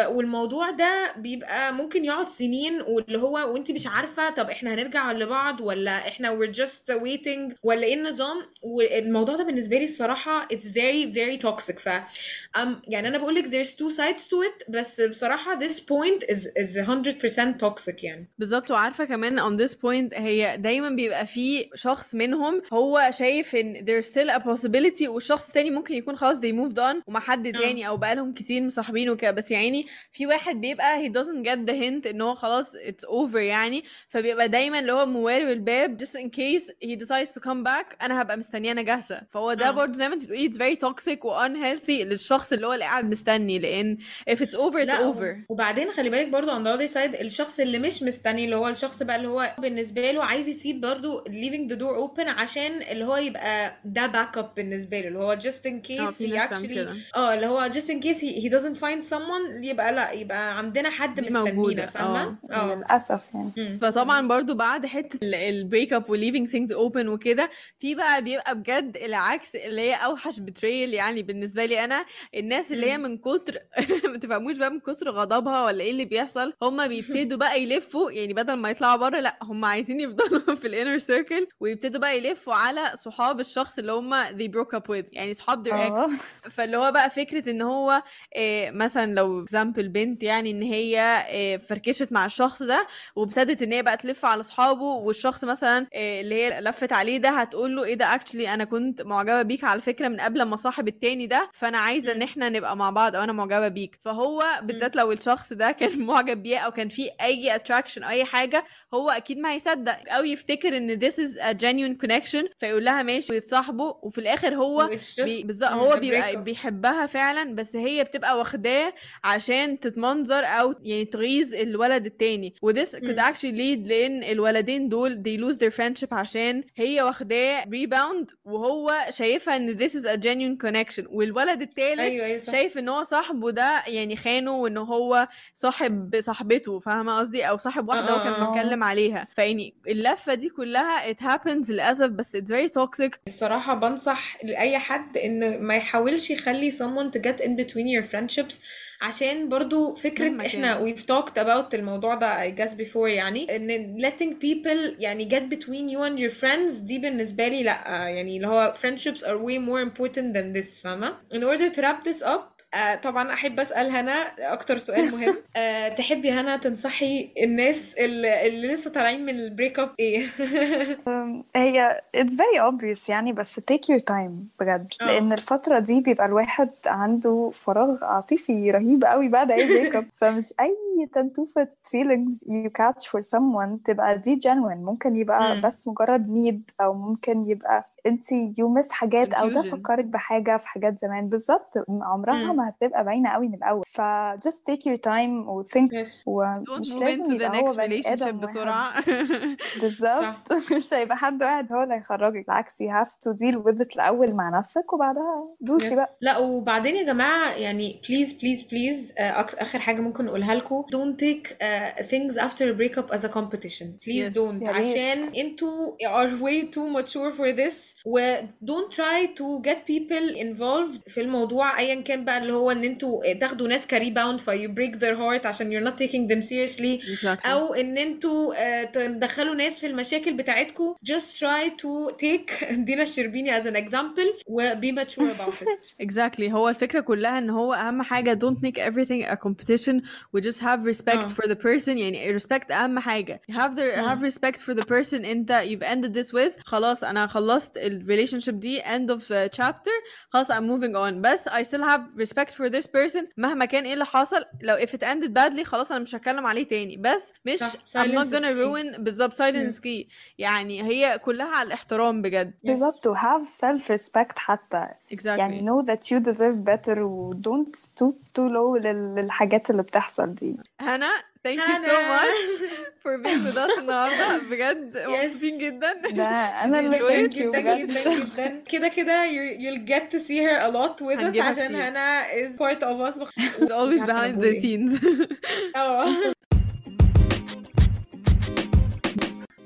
والموضوع 0.08 0.70
ده 0.70 1.12
بيبقى 1.16 1.72
ممكن 1.74 2.04
يقعد 2.04 2.28
سنين 2.28 2.80
واللي 2.80 3.18
هو 3.18 3.52
وانت 3.52 3.70
مش 3.70 3.86
عارفة؟ 4.18 4.42
طب 4.42 4.50
إحنا 4.50 4.74
هنرجع 4.74 5.12
لبعض 5.12 5.60
ولا 5.60 5.90
إحنا 6.08 6.38
we're 6.38 6.52
just 6.52 6.92
waiting 7.02 7.54
ولا 7.62 7.82
إيه 7.84 7.94
النظام؟ 7.94 8.36
والموضوع 8.62 9.36
ده 9.36 9.44
بالنسبة 9.44 9.78
لي 9.78 9.84
الصراحة 9.84 10.48
it's 10.52 10.64
very 10.66 11.14
very 11.14 11.38
toxic. 11.46 11.78
ف 11.78 11.88
um, 11.88 12.68
يعني 12.88 13.08
أنا 13.08 13.18
بقولك 13.18 13.44
there's 13.44 13.70
two 13.70 13.96
sides 13.96 14.22
to 14.28 14.36
it 14.48 14.70
بس 14.70 15.00
بصراحة 15.00 15.58
this 15.58 15.72
point 15.80 16.24
is 16.30 16.38
is 16.38 16.86
100% 16.86 17.60
toxic 17.60 18.04
يعني. 18.04 18.28
بالظبط 18.38 18.70
وعارفة 18.70 19.04
كمان 19.04 19.40
on 19.40 19.62
this 19.68 19.72
point 19.74 20.18
هي 20.18 20.56
دايما 20.56 20.90
بيبقى 20.90 21.26
في 21.26 21.70
شخص 21.74 22.14
منهم 22.14 22.62
هو 22.72 23.10
شايف 23.12 23.56
إن 23.56 23.86
there's 23.86 24.04
still 24.06 24.30
a 24.40 24.40
possibility 24.42 25.08
والشخص 25.08 25.46
التاني 25.46 25.70
ممكن 25.70 25.94
يكون 25.94 26.16
خلاص 26.16 26.36
they 26.36 26.52
moved 26.52 26.76
on 26.78 27.02
ومحد 27.06 27.52
تاني 27.52 27.88
أو 27.88 27.96
بقالهم 27.96 28.34
كتير 28.34 28.62
مصاحبين 28.62 29.10
وكده. 29.10 29.30
بس 29.30 29.50
يعني 29.50 29.86
في 30.12 30.26
واحد 30.26 30.60
بيبقى 30.60 31.08
he 31.08 31.12
doesn't 31.12 31.46
get 31.48 31.70
the 31.70 31.74
hint 31.74 32.06
إن 32.06 32.20
هو 32.20 32.34
خلاص 32.34 32.76
it's 32.76 33.08
over 33.08 33.36
يعني. 33.36 33.84
فبيبقى 34.08 34.48
دايما 34.48 34.78
اللي 34.78 34.92
هو 34.92 35.06
موارب 35.06 35.48
الباب 35.48 36.02
just 36.02 36.16
in 36.20 36.26
case 36.26 36.64
he 36.84 36.96
decides 37.04 37.32
to 37.34 37.40
come 37.44 37.64
back 37.66 37.96
أنا 38.02 38.22
هبقى 38.22 38.36
مستنيه 38.36 38.72
أنا 38.72 38.82
جاهزة. 38.82 39.20
فهو 39.30 39.52
ده 39.54 39.68
آه. 39.68 39.70
برضه 39.70 39.92
زي 39.92 40.08
ما 40.08 40.14
أنت 40.14 40.22
بتقولي 40.26 40.50
it's 40.50 40.54
very 40.56 40.78
toxic 40.88 41.24
و 41.24 41.46
unhealthy 41.46 41.90
للشخص 41.90 42.52
اللي 42.52 42.66
هو 42.66 42.72
اللي 42.72 42.84
قاعد 42.84 43.04
مستني 43.10 43.58
لأن 43.58 43.98
if 44.30 44.34
it's 44.38 44.54
over 44.54 44.86
it's 44.86 44.90
over. 44.90 45.36
وبعدين 45.48 45.92
خلي 45.92 46.10
بالك 46.10 46.28
برضو 46.28 46.50
on 46.50 46.64
the 46.66 46.78
other 46.78 46.92
side 46.94 47.20
الشخص 47.20 47.60
اللي 47.60 47.78
مش 47.78 48.02
مستني 48.02 48.44
اللي 48.44 48.56
هو 48.56 48.68
الشخص 48.68 49.02
بقى 49.02 49.16
اللي 49.16 49.28
هو 49.28 49.54
بالنسبة 49.58 50.10
له 50.10 50.24
عايز 50.24 50.48
يسيب 50.48 50.80
برضو 50.80 51.24
leaving 51.24 51.70
the 51.72 51.76
door 51.76 52.10
open 52.10 52.28
عشان 52.28 52.82
اللي 52.82 53.04
هو 53.04 53.16
يبقى 53.16 53.76
ده 53.84 54.06
backup 54.06 54.50
بالنسبة 54.56 55.00
له 55.00 55.08
اللي 55.08 55.18
هو 55.18 55.36
just 55.36 55.62
in 55.66 55.90
آه 55.90 56.06
case 56.06 56.10
he 56.18 56.32
actually. 56.48 57.16
آه 57.16 57.34
اللي 57.34 57.46
هو 57.46 57.68
just 57.70 57.86
in 57.88 58.00
case 58.06 58.18
he, 58.20 58.42
he 58.42 58.50
doesn't 58.50 58.78
find 58.80 59.08
someone 59.14 59.64
يبقى 59.64 59.92
لا 59.92 60.12
يبقى 60.12 60.58
عندنا 60.58 60.90
حد 60.90 61.20
مستنينا 61.20 61.52
موجودة، 61.52 61.86
فاهمة؟ 61.86 62.36
آه. 62.50 62.74
للأسف 62.74 63.22
يعني. 63.34 63.78
فطبعا 63.90 64.28
برضو 64.28 64.54
بعد 64.54 64.86
حتة 64.86 65.18
ال 65.22 65.31
breakup 65.31 65.92
و 65.92 66.10
leaving 66.10 66.48
things 66.48 66.72
open 66.72 67.08
وكده 67.08 67.50
في 67.78 67.94
بقى 67.94 68.22
بيبقى 68.22 68.54
بجد 68.54 68.96
العكس 68.96 69.56
اللي 69.56 69.80
هي 69.80 69.94
أوحش 69.94 70.38
betrayal 70.38 70.94
يعني 70.94 71.22
بالنسبة 71.22 71.64
لي 71.64 71.84
أنا. 71.84 72.06
الناس 72.34 72.72
اللي 72.72 72.90
هي. 72.90 72.96
من 72.98 73.18
كتر 73.18 73.58
ما 74.12 74.18
تفهموش 74.18 74.56
بقى 74.56 74.70
من 74.70 74.80
كتر 74.80 75.10
غضبها 75.10 75.64
ولا 75.64 75.84
إيه 75.84 75.90
اللي 75.90 76.04
بيحصل 76.04 76.52
هم 76.62 76.88
بيبتدوا 76.88 77.38
بقى 77.38 77.62
يلفوا 77.62 78.10
يعني 78.10 78.34
بدل 78.34 78.54
ما 78.54 78.70
يطلعوا 78.70 78.96
بره 78.96 79.20
لأ 79.20 79.38
هم 79.42 79.64
عايزين 79.64 80.00
يفضلوا 80.00 80.54
في 80.60 80.66
ال 80.66 80.71
inner 80.71 80.98
circle 80.98 81.46
ويبتدوا 81.60 82.00
بقى 82.00 82.18
يلفوا 82.18 82.54
على 82.54 82.92
صحاب 82.94 83.40
الشخص 83.40 83.78
اللي 83.78 83.92
هم 83.92 84.24
they 84.24 84.50
broke 84.56 84.78
up 84.78 84.82
with. 84.90 85.06
يعني 85.12 85.34
صحاب 85.34 85.68
their 85.68 85.72
ex. 85.72 86.12
فاللي 86.54 86.76
هو 86.76 86.92
بقى 86.92 87.10
فكرة 87.10 87.50
إن 87.50 87.62
هو 87.62 88.02
آه، 88.36 88.70
مثلا 88.70 89.14
لو 89.14 89.42
example 89.42 89.88
بنت 89.88 90.22
يعني 90.22 90.50
إن 90.50 90.62
هي 90.62 91.24
آه، 91.30 91.56
فركشت 91.56 92.12
مع 92.12 92.26
الشخص 92.26 92.62
ده 92.62 92.86
وابتدت 93.16 93.62
إن 93.62 93.72
هي 93.76 93.82
بقى 93.82 93.96
تلف 93.96 94.24
على 94.24 94.40
أصحابه 94.40 94.82
والشخص 94.84 95.44
مثلا 95.44 95.86
آه، 95.94 96.20
اللي 96.20 96.34
هي 96.34 96.60
لفت 96.60 96.92
عليه 96.92 97.18
ده 97.18 97.28
هتقول 97.30 97.76
له 97.76 97.84
إيه 97.84 97.94
ده 97.94 98.14
actually 98.14 98.54
أنا 98.54 98.64
كنت 98.64 99.02
معجبة 99.02 99.42
بيك 99.42 99.64
على 99.64 99.80
فكرة 99.80 100.08
من 100.08 100.20
قبل 100.20 100.42
ما 100.42 100.56
صاحب 100.56 100.88
التاني 100.88 101.26
ده 101.26 101.50
فأنا 101.54 101.78
عايزة 101.78 102.12
إن. 102.12 102.22
إحنا 102.22 102.48
نبقى 102.48 102.76
مع 102.76 102.90
بعض 102.90 103.16
أو 103.16 103.22
أنا 103.24 103.32
معجبة 103.32 103.68
بيك. 103.68 103.98
فهو 104.04 104.44
بالذات 104.62 104.96
لو 104.96 105.12
الشخص 105.12 105.52
ده 105.52 105.72
كان 105.72 106.02
معجب 106.06 106.42
بيه 106.42 106.58
أو 106.58 106.70
كان 106.70 106.88
في 106.88 107.10
أي 107.20 107.54
attraction 107.54 108.04
أي 108.04 108.24
حاجة 108.24 108.64
هو 108.94 109.10
أكيد 109.10 109.38
ما 109.38 109.52
هيصدق. 109.52 109.96
أو 110.12 110.24
يفتكر 110.24 110.76
إن 110.76 111.00
this 111.00 111.14
is 111.14 111.36
a 111.38 111.54
genuine 111.54 112.06
connection 112.06 112.46
فيقول 112.58 112.84
لها 112.84 113.02
ماشي 113.02 113.32
ويتصاحبوا 113.32 113.92
وفي 114.02 114.18
الآخر 114.18 114.54
هو 114.54 114.88
بي... 115.18 115.42
بالظبط 115.42 115.70
هو 115.70 115.96
بيبقى. 115.96 116.42
بيحبها 116.42 117.06
فعلا 117.06 117.54
بس 117.54 117.76
هي 117.76 118.04
بتبقى 118.04 118.38
واخداه 118.38 118.92
عشان 119.24 119.80
تتمنظر 119.80 120.44
أو 120.44 120.74
يعني 120.82 121.04
تغيظ 121.04 121.54
الولد 121.54 122.06
التاني. 122.06 122.54
وذس 122.62 122.96
could 122.96 123.18
actually 123.18 123.65
lead 123.66 123.88
لأن 123.88 124.24
الولدين 124.24 124.88
دول 124.88 125.22
they 125.26 125.40
lose 125.40 125.56
their 125.58 125.72
friendship 125.76 126.12
عشان 126.12 126.64
هي 126.76 127.02
واخداه 127.02 127.64
rebound 127.64 128.34
وهو 128.44 128.92
شايفها 129.10 129.56
ان 129.56 129.78
this 129.78 129.92
is 129.92 130.04
a 130.04 130.16
genuine 130.16 130.66
connection. 130.66 131.04
والولد 131.10 131.62
التالت 131.62 132.00
أيوه 132.00 132.38
صح. 132.38 132.52
شايف 132.52 132.78
إن 132.78 132.88
هو 132.88 133.02
صاحبه 133.02 133.50
ده 133.50 133.82
يعني 133.86 134.16
خانه 134.16 134.52
وإن 134.52 134.76
هو 134.76 135.28
صاحب 135.54 136.20
صاحبته 136.20 136.78
فاهمة 136.78 137.18
قصدي؟ 137.18 137.42
أو 137.44 137.56
صاحب 137.56 137.88
واحدة 137.88 138.10
هو 138.10 138.18
كان 138.24 138.32
آه، 138.32 138.48
آه. 138.48 138.52
بيتكلم 138.54 138.84
عليها. 138.84 139.28
فيعني 139.34 139.74
اللفة 139.88 140.34
دي 140.34 140.48
كلها 140.48 141.12
it 141.12 141.16
happens 141.16 141.70
للأسف 141.70 142.06
بس 142.06 142.36
it's 142.36 142.40
very 142.50 142.68
toxic. 142.82 143.10
الصراحة 143.26 143.74
بنصح 143.74 144.44
لأي 144.44 144.78
حد 144.78 145.16
إن 145.18 145.62
ما 145.62 145.76
يحاولش 145.76 146.30
يخلي 146.30 146.70
someone 146.72 147.16
to 147.16 147.20
get 147.20 147.44
in 147.44 147.50
between 147.56 147.86
your 147.88 148.04
friendships. 148.12 148.58
عشان 149.01 149.49
برضو 149.49 149.95
فكرة 149.95 150.29
مهما 150.29 150.45
احنا 150.45 150.73
كان. 150.73 150.95
we've 150.95 150.99
talked 150.99 151.43
about 151.43 151.73
الموضوع 151.73 152.15
ده 152.15 152.41
I 152.51 152.55
guess 152.55 152.71
before 152.73 152.97
يعني 153.07 153.55
ان 153.55 153.97
letting 153.99 154.33
people 154.45 154.95
يعني 154.99 155.29
get 155.29 155.55
between 155.55 155.89
you 155.93 156.09
and 156.09 156.19
your 156.19 156.41
friends 156.41 156.81
دي 156.83 156.99
بالنسبة 156.99 157.47
لي 157.47 157.63
لأ 157.63 157.83
يعني 158.09 158.35
اللي 158.37 158.47
هو 158.47 158.73
friendships 158.81 159.19
are 159.19 159.37
way 159.47 159.57
more 159.59 159.89
important 159.89 160.35
than 160.35 160.57
this 160.57 160.83
فاهمة 160.83 161.17
in 161.33 161.37
order 161.39 161.73
to 161.75 161.81
wrap 161.81 162.03
this 162.09 162.23
up 162.27 162.54
آه 162.76 162.94
طبعا 162.94 163.32
أحب 163.32 163.60
أسأل 163.60 163.90
هنا 163.90 164.12
أكتر 164.52 164.78
سؤال 164.78 165.10
مهم. 165.16 165.34
آه 165.56 165.88
تحبي 165.88 166.30
هنا 166.30 166.56
تنصحي 166.56 167.30
الناس 167.42 167.94
اللي, 167.94 168.46
اللي 168.48 168.68
لسه 168.72 168.90
طالعين 168.90 169.26
من 169.26 169.34
ال 169.40 169.78
breakup 169.78 169.90
إيه؟ 170.00 170.26
هي 171.56 172.00
it's 172.16 172.32
very 172.32 172.60
obvious 172.60 173.08
يعني 173.08 173.32
بس 173.32 173.60
take 173.60 173.94
your 173.94 174.00
time 174.10 174.30
بجد. 174.60 174.88
آه. 175.00 175.04
لأن 175.06 175.32
الفترة 175.32 175.78
دي 175.78 176.00
بيبقى 176.00 176.26
الواحد 176.26 176.70
عنده 176.86 177.50
فراغ 177.52 178.04
عاطفي 178.04 178.70
رهيب 178.70 179.04
قوي 179.04 179.28
بعد 179.28 179.50
أي 179.50 179.66
breakup 179.66 180.06
فمش 180.20 180.54
أي 181.00 181.06
تنتوفة 181.06 181.68
feelings 181.88 182.34
you 182.48 182.70
catch 182.80 183.06
for 183.10 183.20
someone 183.20 183.82
تبقى 183.84 184.18
دي 184.18 184.38
genuine. 184.40 184.76
ممكن 184.84 185.16
يبقى 185.16 185.54
مم. 185.54 185.60
بس 185.60 185.88
مجرد 185.88 186.26
need 186.26 186.74
أو 186.80 186.94
ممكن 186.94 187.50
يبقى 187.50 187.90
انت 188.06 188.24
you 188.34 188.78
miss 188.78 188.90
حاجات 188.92 189.34
أو 189.34 189.48
ده. 189.48 189.62
فكرك 189.62 190.04
بحاجة 190.04 190.56
في 190.56 190.68
حاجات 190.68 190.98
زمان. 190.98 191.28
بالظبط. 191.28 191.72
عمرها. 191.88 192.52
ما 192.52 192.68
هتبقى 192.68 193.04
باينة 193.04 193.30
قوي 193.30 193.48
من 193.48 193.54
الأول. 193.54 193.82
ف 193.86 194.00
just 194.48 194.60
take 194.70 194.90
your 194.92 194.96
time 195.06 195.48
و 195.48 195.62
think 195.64 195.90
Yes. 195.90 196.22
ومش 196.26 196.96
لازم 196.96 197.32
يبقى 197.32 197.60
هو 197.60 197.74
بني 197.74 198.00
واحد. 198.06 198.40
بسرعة. 198.40 199.04
بالظبط. 199.82 200.52
مش 200.76 200.94
هيبقى 200.94 201.16
حد 201.16 201.42
واحد 201.42 201.72
هو 201.72 201.82
اللي 201.82 201.94
هيخرجك. 201.94 202.46
بالعكس 202.46 202.82
you 202.82 202.86
have 202.86 203.10
to 203.10 203.36
deal 203.36 203.56
with 203.66 203.78
it 203.82 203.94
الأول 203.96 204.34
مع 204.34 204.58
نفسك 204.58 204.92
وبعدها 204.92 205.48
دوسي 205.60 205.90
Yes. 205.90 205.94
بقى. 205.94 206.06
لا 206.20 206.38
وبعدين 206.38 206.96
يا 206.96 207.02
جماعة 207.02 207.50
يعني 207.50 208.00
please 208.08 208.32
please 208.32 208.62
please 208.62 209.12
آخر 209.18 209.78
حاجة 209.78 210.00
ممكن 210.00 210.24
نقولها 210.24 210.54
لكم. 210.54 210.84
don't 210.85 211.17
take 211.17 211.47
uh, 211.61 212.03
things 212.11 212.37
after 212.37 212.63
a 212.71 212.73
breakup 212.73 213.07
as 213.15 213.23
a 213.23 213.29
competition 213.39 213.87
please 214.05 214.25
Yes. 214.27 214.33
don't 214.35 214.61
يا 214.63 214.71
ريت. 214.71 214.85
عشان 214.85 215.23
انتوا 215.37 215.97
are 216.03 216.29
way 216.41 216.63
too 216.75 216.97
mature 216.99 217.31
for 217.37 217.55
this 217.61 217.95
و 218.05 218.35
don't 218.65 218.91
try 218.95 219.25
to 219.39 219.67
get 219.69 219.77
people 219.93 220.35
involved 220.37 221.09
في 221.11 221.21
الموضوع 221.21 221.79
ايا 221.79 222.01
كان 222.01 222.25
بقى 222.25 222.37
اللي 222.37 222.53
هو 222.53 222.71
ان 222.71 222.83
انتوا 222.83 223.33
تاخدوا 223.33 223.67
ناس 223.67 223.87
كريباوند 223.87 224.39
في 224.39 224.67
you 224.67 224.71
break 224.71 224.97
their 224.99 225.17
heart 225.17 225.45
عشان 225.45 225.71
you're 225.71 225.87
not 225.91 225.97
taking 226.03 226.33
them 226.33 226.41
seriously 226.49 227.01
Exactly. 227.17 227.45
او 227.47 227.73
ان 227.73 227.97
انتوا 227.97 228.53
آه، 228.57 228.83
تدخلوا 228.83 229.55
ناس 229.55 229.79
في 229.79 229.87
المشاكل 229.87 230.33
بتاعتكم 230.33 230.95
just 231.11 231.39
try 231.39 231.69
to 231.69 232.15
take 232.15 232.73
دينا 232.73 233.03
الشربيني 233.03 233.61
as 233.61 233.63
an 233.65 233.75
example 233.75 234.43
و 234.47 234.69
be 234.71 234.95
mature 235.01 235.33
about 235.35 235.53
it 235.53 236.05
exactly 236.07 236.43
هو 236.51 236.69
الفكرة 236.69 236.99
كلها 236.99 237.37
ان 237.37 237.49
هو 237.49 237.73
اهم 237.73 238.01
حاجة 238.01 238.39
don't 238.45 238.57
make 238.67 238.79
everything 238.79 239.25
a 239.31 239.35
competition 239.47 240.01
we 240.37 240.41
just 240.41 240.59
have 240.59 240.74
respect 240.75 241.17
آه. 241.17 241.27
for 241.27 241.47
the 241.47 241.55
person 241.55 241.87
يعني 241.89 242.39
respect 242.39 242.71
اهم 242.71 242.99
حاجة 242.99 243.41
have 243.51 243.71
the 243.75 243.95
have 243.97 244.33
respect 244.33 244.57
for 244.61 244.73
the 244.81 244.85
person 244.85 245.13
انت 245.25 245.51
you've 245.65 245.83
ended 245.85 246.13
this 246.17 246.33
with 246.33 246.59
خلاص 246.65 247.03
انا 247.03 247.27
خلصت 247.27 247.77
ال 247.77 248.05
relationship 248.07 248.49
دي 248.49 248.81
end 248.81 249.09
of 249.09 249.21
uh, 249.21 249.57
chapter 249.61 249.91
خلاص 250.29 250.51
I'm 250.51 250.63
moving 250.63 250.95
on 250.95 251.13
بس 251.13 251.49
I 251.49 251.63
still 251.63 251.83
have 251.83 252.21
respect 252.27 252.51
for 252.51 252.69
this 252.69 252.85
person 252.87 253.23
مهما 253.37 253.65
كان 253.65 253.83
ايه 253.85 253.93
اللي 253.93 254.05
حصل 254.05 254.45
لو 254.61 254.77
if 254.77 254.89
it 254.89 255.03
ended 255.03 255.29
badly 255.39 255.63
خلاص 255.63 255.91
انا 255.91 255.99
مش 255.99 256.15
هتكلم 256.15 256.45
عليه 256.47 256.67
تاني 256.67 256.97
بس 256.97 257.33
مش 257.45 257.57
صح. 257.57 257.69
I'm 257.73 258.07
not 258.07 258.25
Silence 258.25 258.27
is 258.27 258.33
gonna 258.33 258.53
key. 258.53 258.65
ruin 258.95 258.99
بالظبط 258.99 259.33
silence 259.33 259.75
key 259.79 260.07
يعني 260.37 260.83
هي 260.83 261.19
كلها 261.19 261.47
على 261.57 261.67
الاحترام 261.67 262.21
بجد 262.21 262.53
بالظبط 262.63 263.07
و 263.07 263.15
have 263.15 263.41
self 263.61 263.81
respect 263.97 264.37
حتى 264.37 264.87
exactly 265.13 265.25
يعني 265.25 265.61
know 265.67 265.85
that 265.85 265.99
you 265.99 266.19
deserve 266.31 266.69
better 266.71 266.97
و 266.97 267.33
don't 267.33 267.75
stoop 267.79 268.15
too 268.37 268.49
low 268.49 268.81
لل- 268.85 269.15
للحاجات 269.15 269.69
اللي 269.69 269.83
بتحصل 269.83 270.35
دي 270.35 270.55
هنا 270.79 271.11
thank 271.47 271.59
you 271.59 271.77
so 271.77 271.89
هنا. 271.91 272.21
much 272.21 272.43
for 273.03 273.13
being 273.17 273.43
with 273.45 273.57
us 273.57 273.79
النهارده 273.79 274.37
بجد 274.51 274.97
مبسوطين 275.07 275.57
جدا 275.57 275.93
ده 276.11 276.23
انا 276.27 276.79
اللي 276.79 276.97
Enjoy 276.99 277.01
thank 277.01 277.33
Thank 277.33 277.37
you 277.37 277.41
you 277.41 277.51
بجد 277.55 277.87
جدا 277.87 278.03
جدا 278.19 278.63
كده 278.69 278.87
كده 278.87 279.25
you- 279.27 279.57
you'll 279.59 279.85
get 279.87 280.03
to 280.11 280.19
see 280.19 280.39
her 280.47 280.57
a 280.61 280.67
lot 280.71 281.01
with 281.01 281.17
us 281.19 281.23
هنجيبها 281.23 281.47
عشان 281.47 281.67
كتير. 281.67 281.87
هنا 281.87 282.23
is 282.33 282.51
part 282.57 282.81
of 282.83 282.97
us 283.07 283.15
It's 283.19 283.71
always 283.71 283.93
مش 283.93 284.09
عارفة 284.09 284.25
أنا 284.25 284.31
behind 284.31 284.35
بقول 284.35 284.53
the 284.53 284.65
إيه. 284.65 284.87
scenes 284.87 284.91
اه 285.75 286.05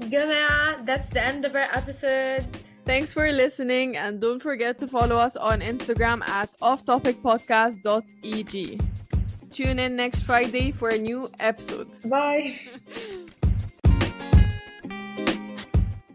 جماعة 0.02 0.86
that's 0.86 1.10
the 1.10 1.21
end 1.32 1.45
of 1.45 1.52
our 1.56 1.69
episode 1.82 2.43
Thanks 2.93 3.12
for 3.13 3.26
listening 3.32 3.98
and 3.98 4.13
don't 4.21 4.43
forget 4.50 4.74
to 4.82 4.88
follow 4.88 5.17
us 5.28 5.36
on 5.36 5.58
Instagram 5.74 6.19
at 6.39 6.50
offtopicpodcast.eg. 6.71 8.54
Tune 9.51 9.79
in 9.79 9.97
next 9.97 10.23
Friday 10.23 10.71
for 10.73 10.89
a 10.91 10.99
new 10.99 11.29
episode. 11.41 11.89
bye 12.09 12.55